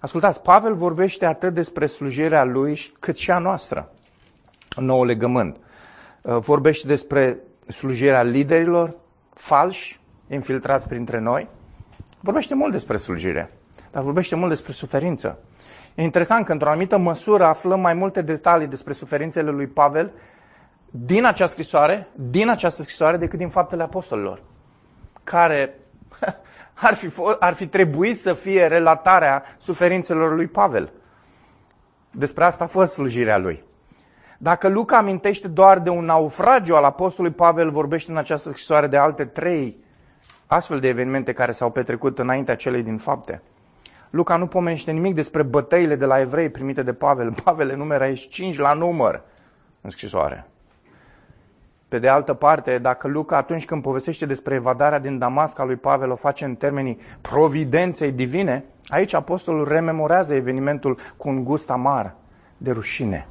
Ascultați, 0.00 0.42
Pavel 0.42 0.74
vorbește 0.74 1.26
atât 1.26 1.54
despre 1.54 1.86
slujirea 1.86 2.44
lui 2.44 2.80
cât 3.00 3.16
și 3.16 3.30
a 3.30 3.38
noastră 3.38 3.92
în 4.76 4.84
nou 4.84 5.04
legământ. 5.04 5.56
Uh, 6.22 6.36
vorbește 6.36 6.86
despre 6.86 7.38
slujirea 7.68 8.22
liderilor 8.22 8.94
falși, 9.34 10.00
infiltrați 10.28 10.88
printre 10.88 11.20
noi. 11.20 11.48
Vorbește 12.20 12.54
mult 12.54 12.72
despre 12.72 12.96
slujire, 12.96 13.52
dar 13.90 14.02
vorbește 14.02 14.36
mult 14.36 14.48
despre 14.48 14.72
suferință. 14.72 15.38
E 15.94 16.02
interesant 16.02 16.44
că 16.44 16.52
într-o 16.52 16.68
anumită 16.68 16.96
măsură 16.96 17.44
aflăm 17.44 17.80
mai 17.80 17.94
multe 17.94 18.22
detalii 18.22 18.66
despre 18.66 18.92
suferințele 18.92 19.50
lui 19.50 19.66
Pavel 19.66 20.12
din 20.90 21.24
această 21.24 21.52
scrisoare, 21.52 22.08
din 22.14 22.48
această 22.48 22.82
scrisoare 22.82 23.16
decât 23.16 23.38
din 23.38 23.48
faptele 23.48 23.82
apostolilor, 23.82 24.42
care 25.24 25.79
ar 26.80 26.94
fi, 26.94 27.12
ar 27.38 27.54
fi 27.54 27.66
trebuit 27.66 28.20
să 28.20 28.32
fie 28.32 28.66
relatarea 28.66 29.44
suferințelor 29.58 30.34
lui 30.34 30.46
Pavel. 30.46 30.92
Despre 32.10 32.44
asta 32.44 32.64
a 32.64 32.66
fost 32.66 32.92
slujirea 32.92 33.38
lui. 33.38 33.64
Dacă 34.38 34.68
Luca 34.68 34.96
amintește 34.96 35.48
doar 35.48 35.78
de 35.78 35.90
un 35.90 36.04
naufragiu 36.04 36.74
al 36.74 36.84
apostolului 36.84 37.36
Pavel, 37.36 37.70
vorbește 37.70 38.10
în 38.10 38.16
această 38.16 38.48
scrisoare 38.48 38.86
de 38.86 38.96
alte 38.96 39.24
trei 39.24 39.84
astfel 40.46 40.78
de 40.78 40.88
evenimente 40.88 41.32
care 41.32 41.52
s-au 41.52 41.70
petrecut 41.70 42.18
înaintea 42.18 42.56
celei 42.56 42.82
din 42.82 42.96
fapte. 42.96 43.42
Luca 44.10 44.36
nu 44.36 44.46
pomenește 44.46 44.90
nimic 44.90 45.14
despre 45.14 45.42
bătăile 45.42 45.96
de 45.96 46.04
la 46.04 46.20
evrei 46.20 46.50
primite 46.50 46.82
de 46.82 46.92
Pavel. 46.92 47.34
Pavel 47.44 47.66
le 47.66 47.74
numere 47.74 48.04
aici 48.04 48.28
cinci 48.28 48.58
la 48.58 48.72
număr 48.72 49.22
în 49.80 49.90
scrisoare. 49.90 50.49
Pe 51.90 51.98
de 51.98 52.08
altă 52.08 52.34
parte, 52.34 52.78
dacă 52.78 53.08
Luca 53.08 53.36
atunci 53.36 53.64
când 53.64 53.82
povestește 53.82 54.26
despre 54.26 54.54
evadarea 54.54 54.98
din 54.98 55.18
Damasc 55.18 55.58
a 55.58 55.64
lui 55.64 55.76
Pavel 55.76 56.10
o 56.10 56.14
face 56.14 56.44
în 56.44 56.54
termenii 56.54 56.98
providenței 57.20 58.12
divine, 58.12 58.64
aici 58.86 59.14
apostolul 59.14 59.68
rememorează 59.68 60.34
evenimentul 60.34 60.98
cu 61.16 61.28
un 61.28 61.44
gust 61.44 61.70
amar 61.70 62.14
de 62.56 62.70
rușine, 62.70 63.26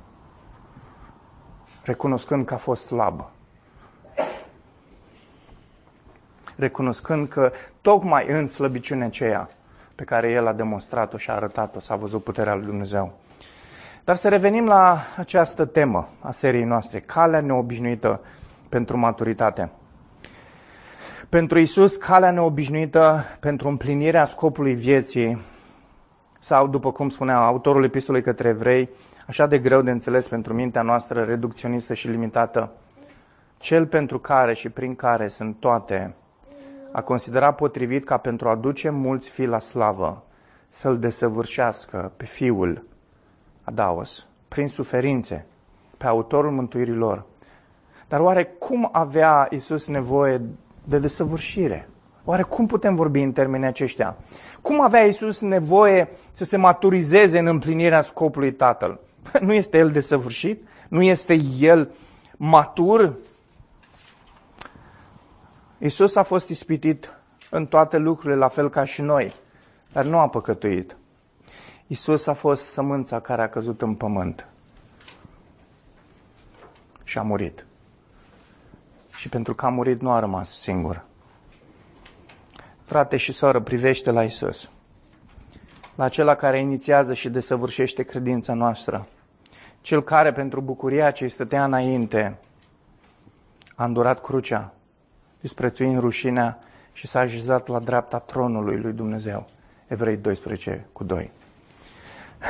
recunoscând 1.83 2.45
că 2.45 2.53
a 2.53 2.57
fost 2.57 2.85
slab. 2.85 3.29
Recunoscând 6.55 7.27
că 7.27 7.51
tocmai 7.81 8.27
în 8.27 8.47
slăbiciunea 8.47 9.05
aceea 9.07 9.49
pe 9.95 10.03
care 10.03 10.29
el 10.29 10.47
a 10.47 10.53
demonstrat-o 10.53 11.17
și 11.17 11.29
a 11.29 11.33
arătat-o, 11.33 11.79
s-a 11.79 11.95
văzut 11.95 12.23
puterea 12.23 12.55
lui 12.55 12.65
Dumnezeu. 12.65 13.13
Dar 14.03 14.15
să 14.15 14.29
revenim 14.29 14.65
la 14.65 15.01
această 15.17 15.65
temă 15.65 16.07
a 16.21 16.31
seriei 16.31 16.63
noastre, 16.63 16.99
calea 16.99 17.41
neobișnuită 17.41 18.21
pentru 18.69 18.97
maturitate. 18.97 19.71
Pentru 21.29 21.59
Isus, 21.59 21.95
calea 21.95 22.31
neobișnuită 22.31 23.23
pentru 23.39 23.67
împlinirea 23.67 24.25
scopului 24.25 24.73
vieții, 24.73 25.41
sau, 26.39 26.67
după 26.67 26.91
cum 26.91 27.09
spunea 27.09 27.37
autorul 27.37 27.83
epistolei 27.83 28.21
către 28.21 28.47
evrei, 28.47 28.89
așa 29.27 29.45
de 29.45 29.59
greu 29.59 29.81
de 29.81 29.91
înțeles 29.91 30.27
pentru 30.27 30.53
mintea 30.53 30.81
noastră 30.81 31.23
reducționistă 31.23 31.93
și 31.93 32.07
limitată, 32.07 32.71
cel 33.57 33.85
pentru 33.85 34.19
care 34.19 34.53
și 34.53 34.69
prin 34.69 34.95
care 34.95 35.27
sunt 35.27 35.55
toate, 35.59 36.15
a 36.91 37.01
considerat 37.01 37.55
potrivit 37.55 38.05
ca 38.05 38.17
pentru 38.17 38.49
a 38.49 38.55
duce 38.55 38.89
mulți 38.89 39.29
fii 39.29 39.45
la 39.45 39.59
slavă, 39.59 40.23
să-l 40.69 40.99
desăvârșească 40.99 42.11
pe 42.17 42.25
fiul, 42.25 42.87
Adaos, 43.63 44.27
prin 44.47 44.67
suferințe, 44.67 45.45
pe 45.97 46.05
autorul 46.05 46.51
mântuirii 46.51 46.93
lor, 46.93 47.25
dar 48.09 48.19
oare 48.19 48.43
cum 48.43 48.89
avea 48.91 49.47
Isus 49.51 49.87
nevoie 49.87 50.41
de 50.83 50.99
desăvârșire? 50.99 51.89
Oare 52.23 52.41
cum 52.41 52.65
putem 52.65 52.95
vorbi 52.95 53.21
în 53.21 53.31
termenii 53.31 53.67
aceștia? 53.67 54.17
Cum 54.61 54.81
avea 54.81 55.03
Isus 55.03 55.39
nevoie 55.39 56.09
să 56.31 56.45
se 56.45 56.57
maturizeze 56.57 57.39
în 57.39 57.47
împlinirea 57.47 58.01
scopului 58.01 58.53
Tatăl? 58.53 58.99
Nu 59.41 59.53
este 59.53 59.77
El 59.77 59.91
desăvârșit? 59.91 60.63
Nu 60.87 61.01
este 61.01 61.39
El 61.59 61.91
matur? 62.37 63.15
Isus 65.77 66.15
a 66.15 66.23
fost 66.23 66.49
ispitit 66.49 67.13
în 67.49 67.65
toate 67.65 67.97
lucrurile, 67.97 68.39
la 68.39 68.47
fel 68.47 68.69
ca 68.69 68.83
și 68.83 69.01
noi, 69.01 69.33
dar 69.91 70.05
nu 70.05 70.17
a 70.17 70.29
păcătuit. 70.29 70.97
Isus 71.87 72.27
a 72.27 72.33
fost 72.33 72.65
sămânța 72.65 73.19
care 73.19 73.41
a 73.41 73.49
căzut 73.49 73.81
în 73.81 73.95
pământ 73.95 74.47
și 77.03 77.17
a 77.17 77.21
murit 77.21 77.65
și 79.19 79.29
pentru 79.29 79.55
că 79.55 79.65
a 79.65 79.69
murit 79.69 80.01
nu 80.01 80.11
a 80.11 80.19
rămas 80.19 80.49
singur. 80.49 81.05
Frate 82.83 83.17
și 83.17 83.31
soră, 83.31 83.61
privește 83.61 84.11
la 84.11 84.23
Isus, 84.23 84.69
la 85.95 86.03
acela 86.03 86.35
care 86.35 86.59
inițiază 86.59 87.13
și 87.13 87.29
desăvârșește 87.29 88.03
credința 88.03 88.53
noastră, 88.53 89.07
cel 89.81 90.03
care 90.03 90.31
pentru 90.31 90.61
bucuria 90.61 91.11
ce 91.11 91.23
îi 91.23 91.29
stătea 91.29 91.63
înainte 91.63 92.37
a 93.75 93.85
îndurat 93.85 94.21
crucea, 94.21 94.73
disprețuind 95.39 95.99
rușinea 95.99 96.59
și 96.93 97.07
s-a 97.07 97.19
așezat 97.19 97.67
la 97.67 97.79
dreapta 97.79 98.19
tronului 98.19 98.77
lui 98.77 98.93
Dumnezeu. 98.93 99.49
Evrei 99.87 100.17
12 100.17 100.87
cu 100.91 101.03
2. 101.03 101.31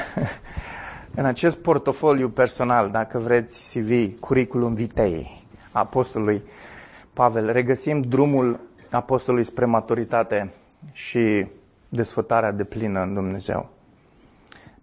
În 1.16 1.26
acest 1.26 1.58
portofoliu 1.58 2.30
personal, 2.30 2.90
dacă 2.90 3.20
vreți 3.20 3.80
CV, 3.80 4.20
curriculum 4.20 4.74
vitei, 4.74 5.39
apostolului 5.72 6.44
Pavel, 7.14 7.52
regăsim 7.52 8.02
drumul 8.02 8.60
apostolului 8.92 9.46
spre 9.46 9.66
maturitate 9.66 10.54
și 10.92 11.48
desfătarea 11.90 12.52
de 12.52 12.64
plină 12.64 13.02
în 13.02 13.14
Dumnezeu. 13.14 13.70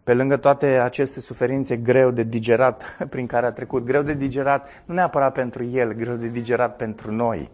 Pe 0.04 0.14
lângă 0.14 0.36
toate 0.36 0.66
aceste 0.66 1.20
suferințe 1.20 1.76
greu 1.76 2.10
de 2.10 2.22
digerat 2.22 2.96
prin 3.10 3.26
care 3.26 3.46
a 3.46 3.52
trecut, 3.52 3.84
greu 3.84 4.02
de 4.02 4.14
digerat 4.14 4.68
nu 4.84 4.94
neapărat 4.94 5.32
pentru 5.32 5.64
el, 5.64 5.92
greu 5.92 6.14
de 6.14 6.28
digerat 6.28 6.76
pentru 6.76 7.12
noi. 7.12 7.50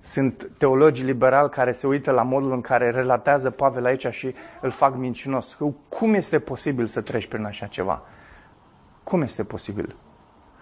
Sunt 0.00 0.50
teologi 0.58 1.02
liberali 1.02 1.50
care 1.50 1.72
se 1.72 1.86
uită 1.86 2.10
la 2.10 2.22
modul 2.22 2.52
în 2.52 2.60
care 2.60 2.90
relatează 2.90 3.50
Pavel 3.50 3.84
aici 3.84 4.06
și 4.06 4.34
îl 4.60 4.70
fac 4.70 4.96
mincinos. 4.96 5.58
Cum 5.88 6.14
este 6.14 6.38
posibil 6.38 6.86
să 6.86 7.00
treci 7.00 7.26
prin 7.26 7.44
așa 7.44 7.66
ceva? 7.66 8.02
Cum 9.02 9.22
este 9.22 9.44
posibil? 9.44 9.96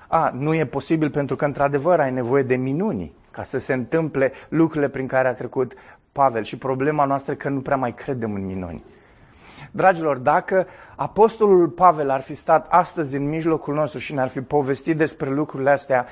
A, 0.08 0.30
nu 0.34 0.54
e 0.54 0.66
posibil 0.66 1.10
pentru 1.10 1.36
că, 1.36 1.44
într-adevăr, 1.44 2.00
ai 2.00 2.12
nevoie 2.12 2.42
de 2.42 2.56
minuni 2.56 3.12
ca 3.30 3.42
să 3.42 3.58
se 3.58 3.72
întâmple 3.72 4.32
lucrurile 4.48 4.88
prin 4.88 5.06
care 5.06 5.28
a 5.28 5.34
trecut 5.34 5.72
Pavel. 6.12 6.42
Și 6.42 6.58
problema 6.58 7.04
noastră 7.04 7.32
e 7.32 7.36
că 7.36 7.48
nu 7.48 7.60
prea 7.60 7.76
mai 7.76 7.94
credem 7.94 8.34
în 8.34 8.44
minuni. 8.44 8.84
Dragilor, 9.70 10.16
dacă 10.16 10.66
apostolul 10.96 11.68
Pavel 11.68 12.10
ar 12.10 12.20
fi 12.20 12.34
stat 12.34 12.66
astăzi 12.70 13.16
în 13.16 13.28
mijlocul 13.28 13.74
nostru 13.74 13.98
și 13.98 14.14
ne-ar 14.14 14.28
fi 14.28 14.40
povestit 14.40 14.96
despre 14.96 15.30
lucrurile 15.30 15.70
astea, 15.70 16.06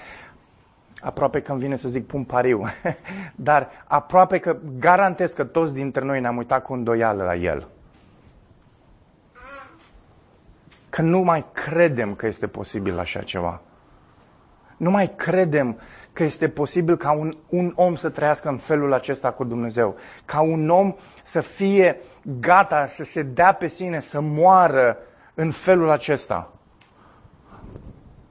aproape 1.01 1.41
că 1.41 1.53
îmi 1.53 1.61
vine 1.61 1.77
să 1.77 1.89
zic 1.89 2.07
pun 2.07 2.25
pariu, 2.25 2.65
dar 3.35 3.69
aproape 3.87 4.39
că 4.39 4.57
garantez 4.79 5.33
că 5.33 5.45
toți 5.45 5.75
dintre 5.75 6.05
noi 6.05 6.21
ne-am 6.21 6.37
uitat 6.37 6.63
cu 6.63 6.73
îndoială 6.73 7.25
la 7.25 7.35
el. 7.35 7.69
Că 10.89 11.03
nu 11.03 11.21
mai 11.21 11.45
credem 11.53 12.15
că 12.15 12.27
este 12.27 12.47
posibil 12.47 12.99
așa 12.99 13.21
ceva. 13.23 13.61
Nu 14.83 14.91
mai 14.91 15.15
credem 15.17 15.79
că 16.13 16.25
este 16.25 16.49
posibil 16.49 16.97
ca 16.97 17.13
un, 17.13 17.33
un 17.49 17.73
om 17.75 17.95
să 17.95 18.09
trăiască 18.09 18.49
în 18.49 18.57
felul 18.57 18.93
acesta 18.93 19.33
cu 19.33 19.45
Dumnezeu. 19.45 19.97
Ca 20.25 20.41
un 20.41 20.71
om 20.71 20.95
să 21.23 21.41
fie 21.41 22.01
gata 22.41 22.87
să 22.87 23.05
se 23.05 23.23
dea 23.23 23.53
pe 23.53 23.67
sine, 23.67 24.01
să 24.01 24.21
moară 24.21 24.97
în 25.35 25.51
felul 25.51 25.91
acesta. 25.91 26.53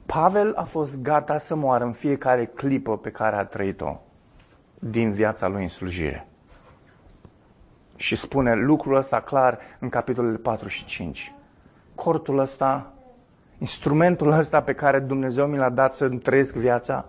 Pavel 0.05 0.53
a 0.55 0.63
fost 0.63 1.01
gata 1.01 1.37
să 1.37 1.55
moară 1.55 1.83
în 1.83 1.93
fiecare 1.93 2.45
clipă 2.45 2.97
pe 2.97 3.11
care 3.11 3.35
a 3.35 3.45
trăit-o 3.45 4.01
din 4.79 5.11
viața 5.11 5.47
lui 5.47 5.61
în 5.61 5.69
slujire. 5.69 6.27
Și 7.95 8.15
spune 8.15 8.53
lucrul 8.53 8.95
ăsta 8.95 9.21
clar 9.21 9.59
în 9.79 9.89
capitolele 9.89 10.37
4 10.37 10.67
și 10.67 10.85
5. 10.85 11.33
Cortul 11.95 12.37
ăsta 12.37 12.93
instrumentul 13.61 14.31
ăsta 14.31 14.61
pe 14.61 14.73
care 14.73 14.99
Dumnezeu 14.99 15.47
mi 15.47 15.57
l-a 15.57 15.69
dat 15.69 15.95
să 15.95 16.09
trăiesc 16.09 16.55
viața 16.55 17.05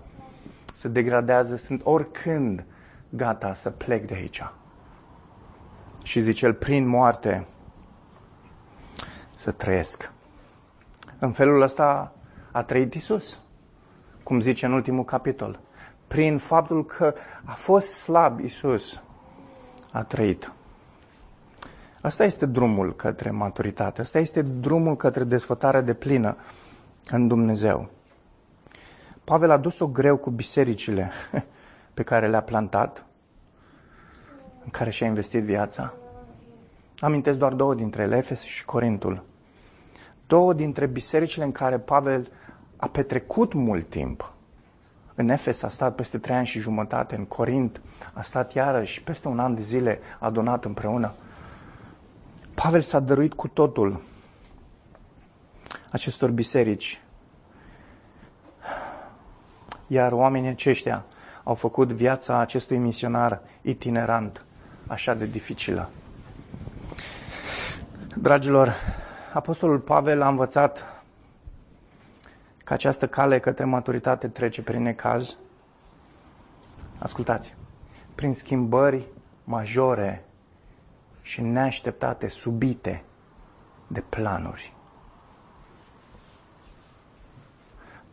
se 0.75 0.89
degradează, 0.89 1.57
sunt 1.57 1.81
oricând 1.85 2.65
gata 3.09 3.55
să 3.55 3.71
plec 3.71 4.07
de 4.07 4.15
aici. 4.15 4.43
Și 6.03 6.21
zice 6.21 6.47
el, 6.47 6.55
prin 6.55 6.87
moarte 6.87 7.47
să 9.37 9.51
trăiesc. 9.51 10.13
În 11.19 11.33
felul 11.33 11.63
ăsta 11.63 12.15
a 12.51 12.63
trăit 12.63 12.95
Isus, 12.95 13.39
cum 14.23 14.41
zice 14.41 14.67
în 14.67 14.73
ultimul 14.73 15.05
capitol. 15.05 15.61
Prin 16.07 16.39
faptul 16.39 16.85
că 16.85 17.15
a 17.45 17.53
fost 17.53 17.93
slab 17.93 18.39
Isus, 18.39 19.03
a 19.91 20.03
trăit. 20.03 20.53
Asta 22.03 22.25
este 22.25 22.47
drumul 22.47 22.97
către 22.97 23.31
maturitate, 23.31 24.01
asta 24.01 24.19
este 24.19 24.43
drumul 24.43 24.97
către 24.97 25.25
desfătare 25.25 25.81
de 25.81 25.95
plină 25.95 26.37
în 27.11 27.29
Dumnezeu. 27.29 27.89
Pavel 29.25 29.51
a 29.51 29.57
dus-o 29.57 29.87
greu 29.87 30.17
cu 30.17 30.31
bisericile 30.31 31.11
pe 31.95 32.03
care 32.03 32.29
le-a 32.29 32.43
plantat, 32.43 33.07
în 34.65 34.71
care 34.71 34.91
și-a 34.91 35.07
investit 35.07 35.43
viața. 35.43 35.95
Amintesc 36.99 37.39
doar 37.39 37.53
două 37.53 37.75
dintre 37.75 38.03
ele, 38.03 38.17
Efes 38.17 38.43
și 38.43 38.65
Corintul. 38.65 39.25
Două 40.27 40.53
dintre 40.53 40.87
bisericile 40.87 41.45
în 41.45 41.53
care 41.53 41.79
Pavel 41.79 42.31
a 42.77 42.89
petrecut 42.89 43.53
mult 43.53 43.89
timp. 43.89 44.33
În 45.15 45.29
Efes 45.29 45.63
a 45.63 45.69
stat 45.69 45.95
peste 45.95 46.19
trei 46.19 46.37
ani 46.37 46.47
și 46.47 46.61
jumătate, 46.61 47.17
în 47.17 47.25
Corint 47.25 47.81
a 48.13 48.23
stat 48.23 48.53
iarăși 48.53 49.03
peste 49.03 49.29
un 49.29 49.39
an 49.39 49.55
de 49.55 49.63
zile 49.63 49.99
adunat 50.19 50.65
împreună. 50.65 51.15
Pavel 52.55 52.81
s-a 52.81 53.01
dăruit 53.01 53.35
cu 53.35 53.49
totul 53.49 54.01
acestor 55.91 56.31
biserici. 56.31 57.01
Iar 59.87 60.13
oamenii 60.13 60.49
aceștia 60.49 61.05
au 61.45 61.55
făcut 61.55 61.93
viața 61.93 62.39
acestui 62.39 62.79
misionar 62.79 63.41
itinerant 63.63 64.45
așa 64.87 65.15
de 65.15 65.27
dificilă. 65.27 65.91
Dragilor, 68.17 68.75
Apostolul 69.33 69.79
Pavel 69.79 70.23
a 70.23 70.29
învățat 70.29 71.03
că 72.65 72.73
această 72.73 73.09
cale 73.09 73.39
către 73.39 73.65
maturitate 73.65 74.29
trece 74.29 74.63
prin 74.63 74.83
necaz. 74.83 75.37
Ascultați, 76.99 77.55
prin 78.15 78.35
schimbări 78.35 79.07
majore 79.45 80.25
și 81.23 81.41
neașteptate, 81.41 82.29
subite 82.29 83.05
de 83.87 84.01
planuri. 84.01 84.75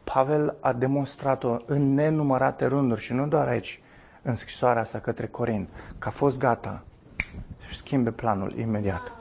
Pavel 0.04 0.56
a 0.60 0.74
demonstrat-o 0.74 1.58
în 1.66 1.94
nenumărate 1.94 2.66
rânduri 2.66 3.02
și 3.02 3.14
nu 3.14 3.28
doar 3.28 3.48
aici, 3.48 3.82
în 4.22 4.36
scrisoarea 4.36 4.82
asta 4.82 5.00
către 5.00 5.28
Corin, 5.28 5.68
că 6.00 6.08
a 6.08 6.12
fost 6.12 6.40
gata 6.40 6.84
să-și 7.58 7.78
schimbe 7.78 8.12
planul 8.12 8.58
imediat. 8.58 9.12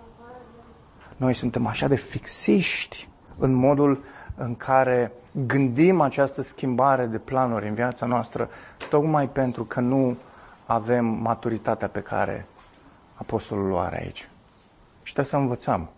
Noi 1.16 1.35
suntem 1.35 1.66
așa 1.66 1.88
de 1.88 1.96
fixiști 1.96 3.09
în 3.38 3.53
modul 3.53 4.05
în 4.37 4.57
care 4.57 5.12
gândim 5.46 6.01
această 6.01 6.42
schimbare 6.42 7.07
de 7.07 7.18
planuri 7.18 7.68
în 7.68 7.74
viața 7.74 8.07
noastră, 8.07 8.48
tocmai 8.90 9.29
pentru 9.29 9.64
că 9.64 9.81
nu 9.81 10.16
avem 10.66 11.05
maturitatea 11.05 11.88
pe 11.88 12.01
care 12.01 12.46
apostolul 13.20 13.70
o 13.72 13.78
are 13.78 14.00
aici. 14.02 14.28
Și 15.02 15.12
trebuie 15.12 15.24
să 15.24 15.37
învățăm 15.37 15.90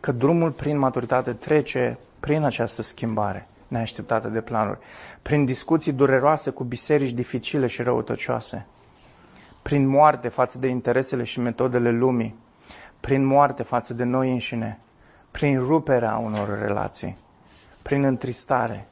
că 0.00 0.12
drumul 0.12 0.50
prin 0.50 0.78
maturitate 0.78 1.32
trece 1.32 1.98
prin 2.20 2.42
această 2.42 2.82
schimbare 2.82 3.48
neașteptată 3.68 4.28
de 4.28 4.40
planuri, 4.40 4.78
prin 5.22 5.44
discuții 5.44 5.92
dureroase 5.92 6.50
cu 6.50 6.64
biserici 6.64 7.10
dificile 7.10 7.66
și 7.66 7.82
răutăcioase, 7.82 8.66
prin 9.62 9.86
moarte 9.86 10.28
față 10.28 10.58
de 10.58 10.66
interesele 10.66 11.24
și 11.24 11.40
metodele 11.40 11.90
lumii, 11.90 12.36
prin 13.00 13.24
moarte 13.24 13.62
față 13.62 13.94
de 13.94 14.04
noi 14.04 14.32
înșine, 14.32 14.78
prin 15.30 15.58
ruperea 15.58 16.16
unor 16.16 16.58
relații, 16.58 17.16
prin 17.82 18.04
întristare, 18.04 18.88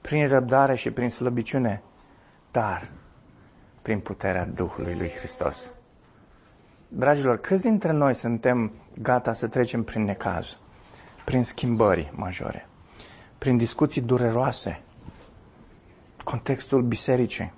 prin 0.00 0.28
răbdare 0.28 0.74
și 0.74 0.90
prin 0.90 1.10
slăbiciune, 1.10 1.82
dar 2.50 2.90
prin 3.82 4.00
puterea 4.00 4.46
Duhului 4.46 4.94
lui 4.94 5.08
Hristos. 5.08 5.72
Dragilor, 6.92 7.36
câți 7.36 7.62
dintre 7.62 7.92
noi 7.92 8.14
suntem 8.14 8.72
gata 9.02 9.32
să 9.32 9.46
trecem 9.48 9.82
prin 9.82 10.04
necaz, 10.04 10.58
prin 11.24 11.44
schimbări 11.44 12.12
majore, 12.14 12.66
prin 13.38 13.56
discuții 13.56 14.00
dureroase, 14.00 14.82
contextul 16.24 16.82
bisericii, 16.82 17.52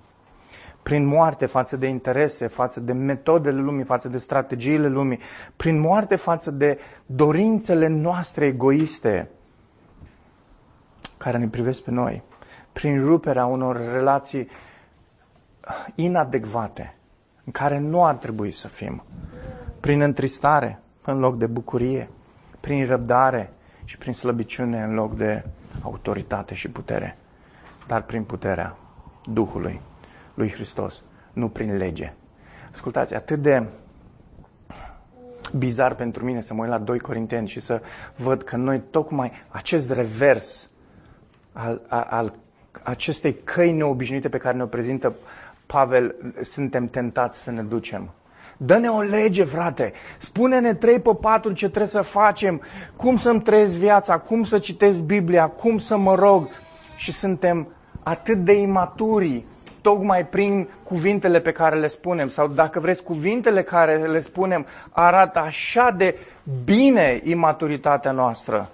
prin 0.83 1.05
moarte 1.05 1.47
față 1.47 1.77
de 1.77 1.87
interese, 1.87 2.47
față 2.47 2.81
de 2.81 2.93
metodele 2.93 3.61
lumii, 3.61 3.85
față 3.85 4.09
de 4.09 4.19
strategiile 4.19 4.89
lumii, 4.89 5.19
prin 5.57 5.81
moarte 5.81 6.17
față 6.17 6.51
de 6.51 6.79
dorințele 7.07 7.87
noastre 7.87 8.47
egoiste 8.47 9.31
care 11.19 11.39
ne 11.39 11.49
privesc 11.49 11.83
pe 11.83 11.91
noi, 11.91 12.23
prin 12.73 13.05
ruperea 13.05 13.47
unor 13.47 13.77
relații 13.93 14.49
inadecvate 15.95 16.97
în 17.45 17.53
care 17.53 17.79
nu 17.79 18.05
ar 18.05 18.15
trebui 18.15 18.51
să 18.51 18.69
fim, 18.69 19.05
prin 19.81 20.01
întristare 20.01 20.83
în 21.05 21.19
loc 21.19 21.39
de 21.39 21.47
bucurie, 21.47 22.09
prin 22.61 22.87
răbdare 22.87 23.53
și 23.85 23.99
prin 23.99 24.13
slăbiciune 24.13 24.83
în 24.83 24.95
loc 24.95 25.17
de 25.17 25.45
autoritate 25.83 26.55
și 26.55 26.71
putere, 26.71 27.19
dar 27.87 28.03
prin 28.03 28.25
puterea 28.25 28.77
Duhului 29.25 29.81
lui 30.35 30.51
Hristos, 30.51 31.05
nu 31.33 31.49
prin 31.49 31.77
lege. 31.77 32.13
Ascultați, 32.73 33.15
atât 33.15 33.43
de 33.43 33.67
bizar 35.57 35.95
pentru 35.95 36.25
mine 36.25 36.41
să 36.41 36.55
mă 36.55 36.63
uit 36.63 36.71
la 36.71 36.79
2 36.79 36.99
Corinteni 36.99 37.49
și 37.49 37.61
să 37.61 37.83
văd 38.17 38.43
că 38.43 38.57
noi 38.57 38.83
tocmai 38.91 39.33
acest 39.49 39.91
revers 39.91 40.71
al, 41.53 41.81
al, 41.89 42.07
al 42.11 42.35
acestei 42.83 43.35
căi 43.35 43.73
neobișnuite 43.73 44.29
pe 44.29 44.39
care 44.39 44.57
ne-o 44.57 44.67
prezintă 44.67 45.15
Pavel, 45.67 46.15
suntem 46.43 46.87
tentați 46.87 47.43
să 47.43 47.51
ne 47.51 47.63
ducem. 47.63 48.11
Dă-ne 48.57 48.89
o 48.89 49.01
lege, 49.01 49.45
frate. 49.45 49.93
Spune-ne 50.19 50.75
trei 50.75 51.01
pe 51.01 51.15
patru 51.21 51.53
ce 51.53 51.67
trebuie 51.67 51.87
să 51.87 52.03
facem, 52.03 52.63
cum 52.97 53.17
să-mi 53.17 53.43
trăiesc 53.43 53.77
viața, 53.77 54.19
cum 54.19 54.45
să 54.45 54.59
citesc 54.59 54.99
Biblia, 54.99 55.47
cum 55.47 55.79
să 55.79 55.97
mă 55.97 56.15
rog. 56.15 56.49
Și 56.97 57.13
suntem 57.13 57.69
atât 58.03 58.45
de 58.45 58.53
imaturi 58.53 59.45
tocmai 59.81 60.27
prin 60.27 60.69
cuvintele 60.83 61.41
pe 61.41 61.53
care 61.53 61.79
le 61.79 61.89
spunem 61.89 62.29
sau 62.29 62.49
dacă 62.49 62.81
vreți 62.81 63.03
cuvintele 63.03 63.63
care 63.63 63.97
le 63.97 64.21
spunem 64.21 64.67
arată 64.91 65.39
așa 65.39 65.91
de 65.91 66.19
bine 66.65 67.21
imaturitatea 67.25 68.11
noastră. 68.11 68.71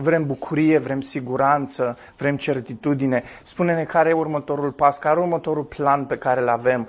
Vrem 0.00 0.26
bucurie, 0.26 0.78
vrem 0.78 1.00
siguranță, 1.00 1.98
vrem 2.16 2.36
certitudine. 2.36 3.22
Spune-ne 3.42 3.84
care 3.84 4.08
e 4.08 4.12
următorul 4.12 4.72
pas, 4.72 4.98
care 4.98 5.18
e 5.20 5.22
următorul 5.22 5.64
plan 5.64 6.04
pe 6.04 6.18
care 6.18 6.40
îl 6.40 6.48
avem. 6.48 6.88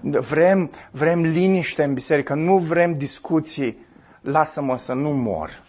Vrem, 0.30 0.70
vrem 0.90 1.20
liniște 1.20 1.84
în 1.84 1.94
biserică, 1.94 2.34
nu 2.34 2.56
vrem 2.56 2.94
discuții. 2.94 3.86
Lasă-mă 4.20 4.76
să 4.76 4.92
nu 4.92 5.10
mor. 5.10 5.62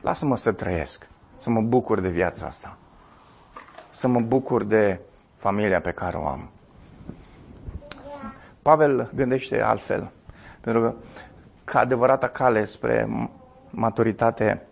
Lasă-mă 0.00 0.36
să 0.36 0.52
trăiesc, 0.52 1.08
să 1.36 1.50
mă 1.50 1.60
bucur 1.60 2.00
de 2.00 2.08
viața 2.08 2.46
asta 2.46 2.78
să 3.94 4.08
mă 4.08 4.20
bucur 4.20 4.64
de 4.64 5.00
familia 5.36 5.80
pe 5.80 5.90
care 5.90 6.16
o 6.16 6.26
am. 6.26 6.50
Pavel 8.62 9.10
gândește 9.14 9.60
altfel, 9.60 10.10
pentru 10.60 10.82
că 10.82 10.94
ca 11.64 11.78
adevărata 11.78 12.28
cale 12.28 12.64
spre 12.64 13.08
maturitate 13.70 14.66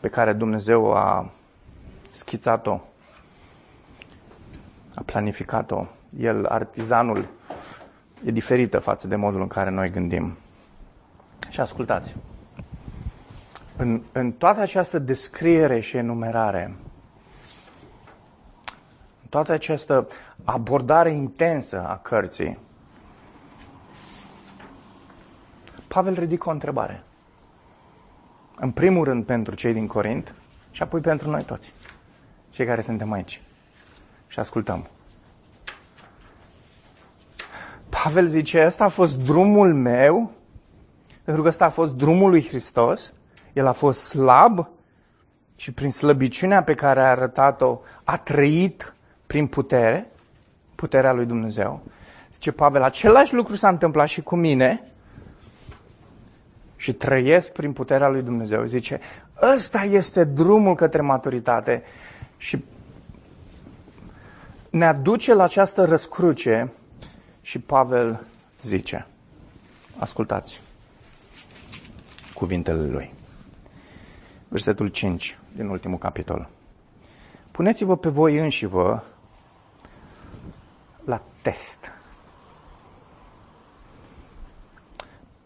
pe 0.00 0.08
care 0.08 0.32
Dumnezeu 0.32 0.94
a 0.94 1.30
schițat-o, 2.10 2.80
a 4.94 5.02
planificat-o, 5.04 5.86
el, 6.18 6.46
artizanul, 6.46 7.28
e 8.24 8.30
diferită 8.30 8.78
față 8.78 9.06
de 9.06 9.16
modul 9.16 9.40
în 9.40 9.48
care 9.48 9.70
noi 9.70 9.90
gândim. 9.90 10.36
Și 11.48 11.60
ascultați, 11.60 12.16
în, 13.76 14.02
în 14.12 14.32
toată 14.32 14.60
această 14.60 14.98
descriere 14.98 15.80
și 15.80 15.96
enumerare, 15.96 16.76
toată 19.28 19.52
această 19.52 20.06
abordare 20.44 21.10
intensă 21.10 21.86
a 21.86 21.96
cărții, 21.96 22.58
Pavel 25.88 26.14
ridică 26.14 26.48
o 26.48 26.52
întrebare. 26.52 27.04
În 28.62 28.70
primul 28.70 29.04
rând 29.04 29.24
pentru 29.24 29.54
cei 29.54 29.72
din 29.72 29.86
Corint 29.86 30.34
și 30.70 30.82
apoi 30.82 31.00
pentru 31.00 31.30
noi 31.30 31.42
toți, 31.42 31.74
cei 32.50 32.66
care 32.66 32.80
suntem 32.80 33.12
aici 33.12 33.40
și 34.26 34.38
ascultăm. 34.38 34.88
Pavel 37.88 38.26
zice, 38.26 38.64
ăsta 38.66 38.84
a 38.84 38.88
fost 38.88 39.18
drumul 39.18 39.74
meu, 39.74 40.30
pentru 41.24 41.42
că 41.42 41.48
ăsta 41.48 41.64
a 41.64 41.70
fost 41.70 41.92
drumul 41.92 42.30
lui 42.30 42.46
Hristos, 42.46 43.12
el 43.52 43.66
a 43.66 43.72
fost 43.72 44.00
slab 44.00 44.68
și 45.56 45.72
prin 45.72 45.90
slăbiciunea 45.90 46.62
pe 46.62 46.74
care 46.74 47.00
a 47.00 47.10
arătat-o 47.10 47.80
a 48.04 48.16
trăit 48.16 48.94
prin 49.26 49.46
putere, 49.46 50.10
puterea 50.74 51.12
lui 51.12 51.26
Dumnezeu. 51.26 51.82
Zice 52.32 52.52
Pavel, 52.52 52.82
același 52.82 53.34
lucru 53.34 53.56
s-a 53.56 53.68
întâmplat 53.68 54.08
și 54.08 54.22
cu 54.22 54.36
mine 54.36 54.89
și 56.80 56.92
trăiesc 56.92 57.52
prin 57.52 57.72
puterea 57.72 58.08
lui 58.08 58.22
Dumnezeu. 58.22 58.64
Zice, 58.64 59.00
ăsta 59.54 59.82
este 59.82 60.24
drumul 60.24 60.74
către 60.74 61.00
maturitate 61.00 61.82
și 62.36 62.64
ne 64.70 64.86
aduce 64.86 65.34
la 65.34 65.42
această 65.42 65.84
răscruce 65.84 66.72
și 67.40 67.58
Pavel 67.58 68.20
zice, 68.62 69.06
ascultați 69.98 70.60
cuvintele 72.34 72.86
lui. 72.86 73.12
Versetul 74.48 74.88
5 74.88 75.38
din 75.52 75.68
ultimul 75.68 75.98
capitol. 75.98 76.48
Puneți-vă 77.50 77.96
pe 77.96 78.08
voi 78.08 78.38
înși 78.38 78.66
vă 78.66 79.02
la 81.04 81.22
test. 81.42 81.90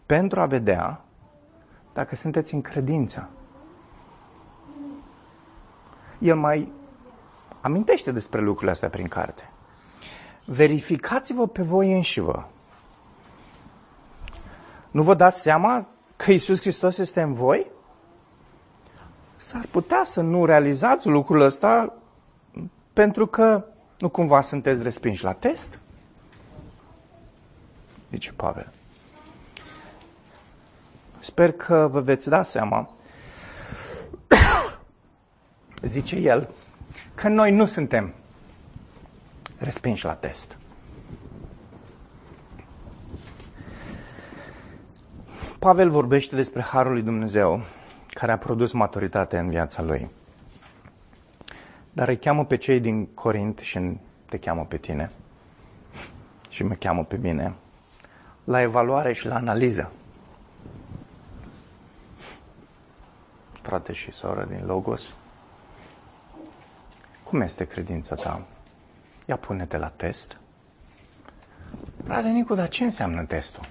Pentru 0.05 0.41
a 0.41 0.45
vedea 0.45 1.04
dacă 1.95 2.15
sunteți 2.15 2.53
în 2.53 2.61
credință. 2.61 3.29
El 6.19 6.35
mai 6.35 6.71
amintește 7.61 8.11
despre 8.11 8.41
lucrurile 8.41 8.71
astea 8.71 8.89
prin 8.89 9.07
carte. 9.07 9.49
Verificați-vă 10.45 11.47
pe 11.47 11.61
voi 11.61 11.93
înși 11.93 12.19
vă. 12.19 12.43
Nu 14.91 15.03
vă 15.03 15.13
dați 15.13 15.41
seama 15.41 15.87
că 16.15 16.31
Isus 16.31 16.59
Hristos 16.59 16.97
este 16.97 17.21
în 17.21 17.33
voi? 17.33 17.71
S-ar 19.35 19.65
putea 19.71 20.01
să 20.03 20.21
nu 20.21 20.45
realizați 20.45 21.07
lucrul 21.07 21.41
ăsta 21.41 21.93
pentru 22.93 23.27
că 23.27 23.65
nu 23.99 24.09
cumva 24.09 24.41
sunteți 24.41 24.83
respinși 24.83 25.23
la 25.23 25.33
test? 25.33 25.79
Zice 28.11 28.33
Pavel. 28.33 28.74
Sper 31.25 31.51
că 31.51 31.87
vă 31.91 32.01
veți 32.01 32.29
da 32.29 32.43
seama, 32.43 32.89
zice 35.81 36.15
el, 36.15 36.49
că 37.15 37.27
noi 37.27 37.51
nu 37.51 37.65
suntem 37.65 38.13
respinși 39.57 40.05
la 40.05 40.13
test. 40.13 40.57
Pavel 45.59 45.89
vorbește 45.89 46.35
despre 46.35 46.61
Harul 46.61 46.91
lui 46.91 47.01
Dumnezeu 47.01 47.61
care 48.09 48.31
a 48.31 48.37
produs 48.37 48.71
maturitate 48.71 49.37
în 49.37 49.49
viața 49.49 49.81
lui. 49.81 50.09
Dar 51.91 52.07
îi 52.07 52.17
cheamă 52.17 52.45
pe 52.45 52.57
cei 52.57 52.79
din 52.79 53.05
Corint 53.05 53.59
și 53.59 53.97
te 54.25 54.37
cheamă 54.37 54.65
pe 54.65 54.77
tine 54.77 55.11
și 56.49 56.63
mă 56.63 56.73
cheamă 56.73 57.03
pe 57.03 57.17
mine 57.17 57.53
la 58.43 58.61
evaluare 58.61 59.13
și 59.13 59.25
la 59.25 59.35
analiză. 59.35 59.91
Frate 63.65 63.93
și 63.93 64.11
soră 64.11 64.45
din 64.45 64.65
Logos, 64.65 65.15
cum 67.23 67.41
este 67.41 67.65
credința 67.65 68.15
ta? 68.15 68.45
Ia 69.25 69.37
pune-te 69.37 69.77
la 69.77 69.87
test. 69.87 70.37
Frate 72.03 72.27
Nicu, 72.27 72.55
dar 72.55 72.69
ce 72.69 72.83
înseamnă 72.83 73.23
testul? 73.23 73.65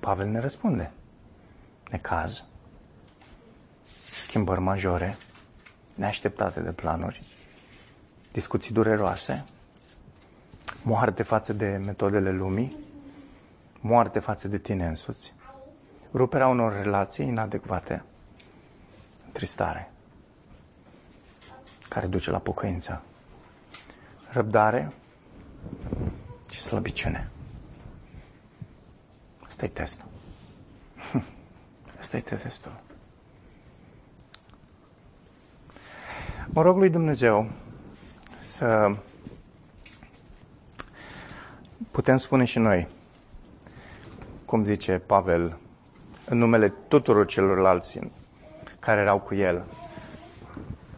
Pavel 0.00 0.28
ne 0.28 0.38
răspunde. 0.38 0.92
Necaz, 1.90 2.44
schimbări 4.10 4.60
majore, 4.60 5.16
neașteptate 5.94 6.60
de 6.60 6.72
planuri, 6.72 7.22
discuții 8.32 8.74
dureroase, 8.74 9.44
moarte 10.82 11.22
față 11.22 11.52
de 11.52 11.80
metodele 11.84 12.32
lumii, 12.32 12.76
moarte 13.80 14.18
față 14.18 14.48
de 14.48 14.58
tine 14.58 14.86
însuți, 14.86 15.34
ruperea 16.12 16.46
unor 16.46 16.82
relații 16.82 17.26
inadecvate, 17.26 18.04
tristare, 19.32 19.90
care 21.88 22.06
duce 22.06 22.30
la 22.30 22.38
pocăință, 22.38 23.02
răbdare 24.28 24.92
și 26.50 26.60
slăbiciune. 26.60 27.30
Asta 29.46 29.64
e 29.64 29.68
testul. 29.68 30.06
Asta 32.00 32.16
e 32.16 32.20
testul. 32.20 32.72
Mă 36.46 36.62
rog 36.62 36.76
lui 36.76 36.90
Dumnezeu 36.90 37.50
să 38.40 38.96
putem 41.90 42.16
spune 42.16 42.44
și 42.44 42.58
noi, 42.58 42.88
cum 44.44 44.64
zice 44.64 44.98
Pavel, 44.98 45.58
în 46.24 46.38
numele 46.38 46.72
tuturor 46.88 47.26
celorlalți 47.26 47.98
care 48.80 49.00
erau 49.00 49.18
cu 49.18 49.34
el, 49.34 49.64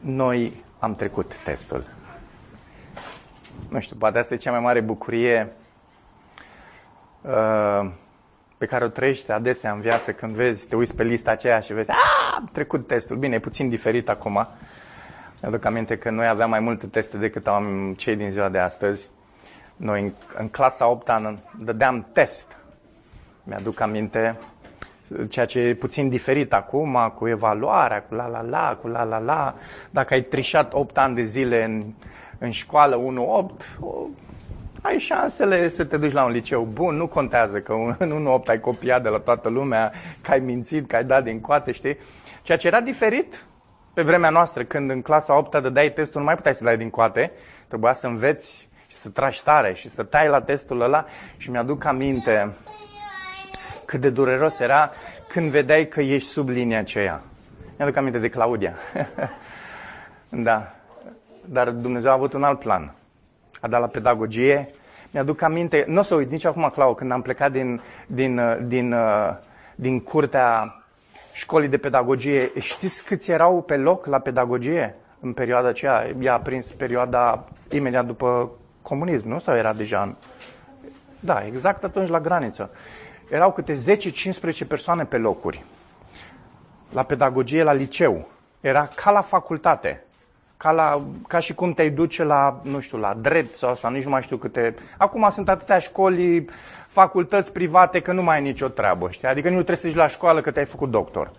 noi 0.00 0.64
am 0.78 0.94
trecut 0.94 1.42
testul. 1.44 1.84
Nu 3.68 3.80
știu, 3.80 3.96
poate 3.96 4.18
asta 4.18 4.34
e 4.34 4.36
cea 4.36 4.50
mai 4.50 4.60
mare 4.60 4.80
bucurie 4.80 5.52
uh, 7.20 7.90
pe 8.58 8.66
care 8.66 8.84
o 8.84 8.88
trăiești 8.88 9.30
adesea 9.30 9.72
în 9.72 9.80
viață 9.80 10.12
când 10.12 10.34
vezi, 10.34 10.66
te 10.66 10.76
uiți 10.76 10.96
pe 10.96 11.02
lista 11.02 11.30
aceea 11.30 11.60
și 11.60 11.72
vezi, 11.72 11.90
a, 11.90 11.94
am 12.36 12.48
trecut 12.52 12.86
testul. 12.86 13.16
Bine, 13.16 13.34
e 13.34 13.38
puțin 13.38 13.68
diferit 13.68 14.08
acum. 14.08 14.48
Mi-aduc 15.40 15.64
aminte 15.64 15.98
că 15.98 16.10
noi 16.10 16.26
aveam 16.26 16.50
mai 16.50 16.60
multe 16.60 16.86
teste 16.86 17.16
decât 17.16 17.46
am 17.46 17.94
cei 17.98 18.16
din 18.16 18.30
ziua 18.30 18.48
de 18.48 18.58
astăzi. 18.58 19.08
Noi 19.76 20.02
în, 20.02 20.12
în 20.36 20.48
clasa 20.48 20.86
8 20.86 21.08
an 21.08 21.38
dădeam 21.58 22.06
test. 22.12 22.56
Mi-aduc 23.44 23.80
aminte 23.80 24.38
ceea 25.28 25.44
ce 25.44 25.60
e 25.60 25.74
puțin 25.74 26.08
diferit 26.08 26.52
acum, 26.52 27.12
cu 27.16 27.28
evaluarea, 27.28 28.02
cu 28.02 28.14
la 28.14 28.26
la 28.26 28.42
la, 28.42 28.78
cu 28.80 28.88
la 28.88 29.02
la 29.04 29.18
la. 29.18 29.54
Dacă 29.90 30.14
ai 30.14 30.22
trișat 30.22 30.72
8 30.72 30.98
ani 30.98 31.14
de 31.14 31.22
zile 31.22 31.64
în, 31.64 31.84
în 32.38 32.50
școală 32.50 33.00
1-8, 33.50 33.64
ai 34.82 34.98
șansele 34.98 35.68
să 35.68 35.84
te 35.84 35.96
duci 35.96 36.12
la 36.12 36.24
un 36.24 36.30
liceu 36.30 36.68
bun, 36.72 36.96
nu 36.96 37.06
contează 37.06 37.60
că 37.60 37.74
în 37.98 38.40
1-8 38.42 38.44
ai 38.46 38.60
copiat 38.60 39.02
de 39.02 39.08
la 39.08 39.18
toată 39.18 39.48
lumea, 39.48 39.92
că 40.20 40.30
ai 40.30 40.40
mințit, 40.40 40.88
că 40.88 40.96
ai 40.96 41.04
dat 41.04 41.24
din 41.24 41.40
coate, 41.40 41.72
știi? 41.72 41.98
Ceea 42.42 42.58
ce 42.58 42.66
era 42.66 42.80
diferit 42.80 43.44
pe 43.94 44.02
vremea 44.02 44.30
noastră, 44.30 44.64
când 44.64 44.90
în 44.90 45.02
clasa 45.02 45.38
8 45.38 45.60
dădeai 45.60 45.92
testul, 45.92 46.20
nu 46.20 46.26
mai 46.26 46.34
puteai 46.34 46.54
să 46.54 46.64
dai 46.64 46.76
din 46.76 46.90
coate, 46.90 47.32
trebuia 47.68 47.92
să 47.92 48.06
înveți 48.06 48.68
și 48.86 48.96
să 48.96 49.08
tragi 49.08 49.42
tare 49.42 49.74
și 49.74 49.88
să 49.88 50.02
tai 50.02 50.28
la 50.28 50.40
testul 50.40 50.80
ăla 50.80 51.04
și 51.36 51.50
mi-aduc 51.50 51.84
aminte 51.84 52.54
cât 53.84 54.00
de 54.00 54.10
dureros 54.10 54.58
era 54.58 54.90
când 55.28 55.50
vedeai 55.50 55.88
că 55.88 56.00
ești 56.00 56.28
sub 56.28 56.48
linia 56.48 56.78
aceea. 56.78 57.22
Mi-aduc 57.76 57.96
aminte 57.96 58.18
de 58.18 58.28
Claudia. 58.28 58.74
da. 60.48 60.74
Dar 61.44 61.70
Dumnezeu 61.70 62.10
a 62.10 62.14
avut 62.14 62.32
un 62.32 62.42
alt 62.42 62.58
plan. 62.58 62.94
A 63.60 63.68
dat 63.68 63.80
la 63.80 63.86
pedagogie. 63.86 64.68
Mi-aduc 65.10 65.42
aminte, 65.42 65.84
nu 65.88 65.98
o 65.98 66.02
să 66.02 66.14
uit 66.14 66.30
nici 66.30 66.44
acum, 66.44 66.70
Clau, 66.74 66.94
când 66.94 67.10
am 67.10 67.22
plecat 67.22 67.52
din, 67.52 67.80
din, 68.06 68.40
din, 68.66 68.94
din 69.74 70.00
curtea 70.00 70.76
școlii 71.32 71.68
de 71.68 71.78
pedagogie. 71.78 72.50
Știți 72.58 73.04
câți 73.04 73.30
erau 73.30 73.62
pe 73.62 73.76
loc 73.76 74.06
la 74.06 74.18
pedagogie 74.18 74.94
în 75.20 75.32
perioada 75.32 75.68
aceea? 75.68 76.14
I-a 76.20 76.38
prins 76.38 76.66
perioada 76.72 77.44
imediat 77.70 78.06
după 78.06 78.50
comunism, 78.82 79.28
nu? 79.28 79.38
Sau 79.38 79.56
era 79.56 79.72
deja 79.72 80.02
în... 80.02 80.14
Da, 81.20 81.46
exact 81.46 81.84
atunci 81.84 82.08
la 82.08 82.20
graniță. 82.20 82.70
Erau 83.32 83.52
câte 83.52 83.74
10-15 84.64 84.66
persoane 84.68 85.04
pe 85.04 85.16
locuri. 85.16 85.64
La 86.90 87.02
pedagogie, 87.02 87.62
la 87.62 87.72
liceu. 87.72 88.28
Era 88.60 88.88
ca 88.94 89.10
la 89.10 89.20
facultate. 89.20 90.04
Ca, 90.56 90.70
la, 90.70 91.02
ca 91.28 91.38
și 91.38 91.54
cum 91.54 91.72
te-ai 91.72 91.90
duce 91.90 92.24
la, 92.24 92.60
nu 92.62 92.80
știu, 92.80 92.98
la 92.98 93.14
drept 93.14 93.54
sau 93.54 93.70
asta, 93.70 93.90
nici 93.90 94.04
nu 94.04 94.10
mai 94.10 94.22
știu 94.22 94.36
câte... 94.36 94.74
Acum 94.98 95.30
sunt 95.30 95.48
atâtea 95.48 95.78
școli, 95.78 96.44
facultăți 96.88 97.52
private, 97.52 98.00
că 98.00 98.12
nu 98.12 98.22
mai 98.22 98.36
ai 98.36 98.42
nicio 98.42 98.68
treabă, 98.68 99.10
știi? 99.10 99.28
Adică 99.28 99.48
nu 99.48 99.54
trebuie 99.54 99.76
să 99.76 99.86
duci 99.86 99.96
la 99.96 100.06
școală 100.06 100.40
că 100.40 100.50
te-ai 100.50 100.66
făcut 100.66 100.90
doctor. 100.90 101.32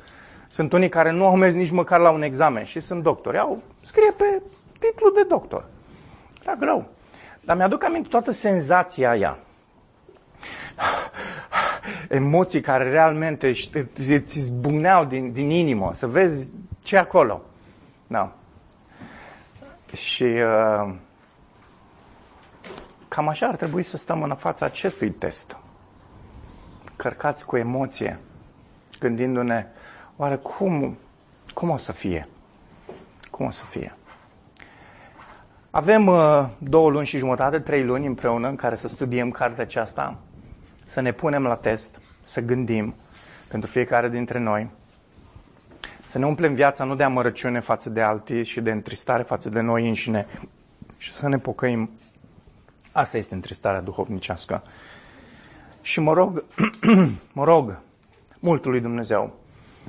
Sunt 0.47 0.73
unii 0.73 0.89
care 0.89 1.11
nu 1.11 1.25
au 1.25 1.35
mers 1.35 1.53
nici 1.53 1.71
măcar 1.71 1.99
la 1.99 2.09
un 2.09 2.21
examen 2.21 2.63
și 2.63 2.79
sunt 2.79 3.03
doctori. 3.03 3.37
Au, 3.37 3.61
scrie 3.81 4.13
pe 4.17 4.41
titlu 4.79 5.09
de 5.09 5.23
doctor. 5.23 5.65
Era 6.43 6.55
greu. 6.55 6.85
Dar 7.41 7.55
mi-aduc 7.55 7.83
aminte 7.83 8.07
toată 8.07 8.31
senzația 8.31 9.09
aia. 9.09 9.37
Emoții 12.13 12.61
care 12.61 12.89
realmente 12.89 13.47
îți 14.07 14.39
zbuneau 14.39 15.05
din, 15.05 15.31
din 15.31 15.49
inimă, 15.49 15.91
să 15.93 16.07
vezi 16.07 16.51
ce 16.83 16.97
acolo. 16.97 17.41
Da. 18.07 18.35
Și 19.93 20.23
uh, 20.23 20.93
cam 23.07 23.27
așa 23.27 23.47
ar 23.47 23.55
trebui 23.55 23.83
să 23.83 23.97
stăm 23.97 24.23
în 24.23 24.35
fața 24.35 24.65
acestui 24.65 25.09
test. 25.09 25.57
Cărcați 26.95 27.45
cu 27.45 27.57
emoție, 27.57 28.19
gândindu-ne, 28.99 29.67
oare 30.15 30.35
cum, 30.35 30.97
cum 31.53 31.69
o 31.69 31.77
să 31.77 31.91
fie? 31.91 32.27
Cum 33.31 33.45
o 33.45 33.51
să 33.51 33.63
fie? 33.69 33.95
Avem 35.71 36.07
uh, 36.07 36.45
două 36.57 36.89
luni 36.89 37.05
și 37.05 37.17
jumătate, 37.17 37.59
trei 37.59 37.83
luni 37.85 38.05
împreună 38.05 38.47
în 38.47 38.55
care 38.55 38.75
să 38.75 38.87
studiem 38.87 39.31
cartea 39.31 39.63
aceasta, 39.63 40.17
să 40.85 41.01
ne 41.01 41.11
punem 41.11 41.43
la 41.43 41.55
test, 41.55 42.01
să 42.23 42.41
gândim 42.41 42.95
pentru 43.47 43.69
fiecare 43.69 44.09
dintre 44.09 44.39
noi, 44.39 44.71
să 46.05 46.17
ne 46.17 46.25
umplem 46.25 46.53
viața 46.53 46.83
nu 46.83 46.95
de 46.95 47.03
amărăciune 47.03 47.59
față 47.59 47.89
de 47.89 48.01
alții 48.01 48.43
și 48.43 48.61
de 48.61 48.71
întristare 48.71 49.23
față 49.23 49.49
de 49.49 49.59
noi 49.59 49.87
înșine 49.87 50.27
și 50.97 51.11
să 51.11 51.27
ne 51.27 51.39
pocăim. 51.39 51.89
Asta 52.91 53.17
este 53.17 53.33
întristarea 53.33 53.81
duhovnicească. 53.81 54.63
Și 55.81 55.99
mă 55.99 56.13
rog, 56.13 56.43
mă 57.33 57.43
rog 57.43 57.81
multul 58.39 58.71
lui 58.71 58.81
Dumnezeu 58.81 59.39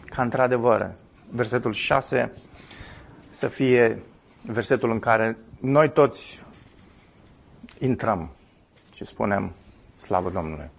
ca 0.04 0.22
într-adevăr 0.22 0.94
versetul 1.30 1.72
6 1.72 2.32
să 3.30 3.48
fie 3.48 4.02
versetul 4.42 4.90
în 4.90 4.98
care 4.98 5.36
noi 5.60 5.90
toți 5.90 6.42
intrăm 7.78 8.30
și 8.94 9.04
spunem 9.04 9.52
slavă 9.96 10.30
Domnului. 10.30 10.70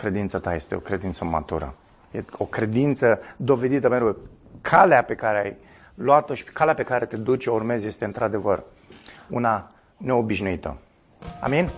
Credința 0.00 0.38
ta 0.38 0.54
este 0.54 0.74
o 0.74 0.78
credință 0.78 1.24
matură. 1.24 1.74
E 2.10 2.24
o 2.38 2.44
credință 2.44 3.20
dovedită 3.36 3.88
mereu. 3.88 4.16
Calea 4.60 5.02
pe 5.02 5.14
care 5.14 5.38
ai 5.38 5.56
luat-o 5.94 6.34
și 6.34 6.44
calea 6.44 6.74
pe 6.74 6.82
care 6.82 7.06
te 7.06 7.16
duci, 7.16 7.46
o 7.46 7.52
urmezi, 7.52 7.86
este 7.86 8.04
într-adevăr 8.04 8.62
una 9.28 9.68
neobișnuită. 9.96 10.78
Amin? 11.40 11.70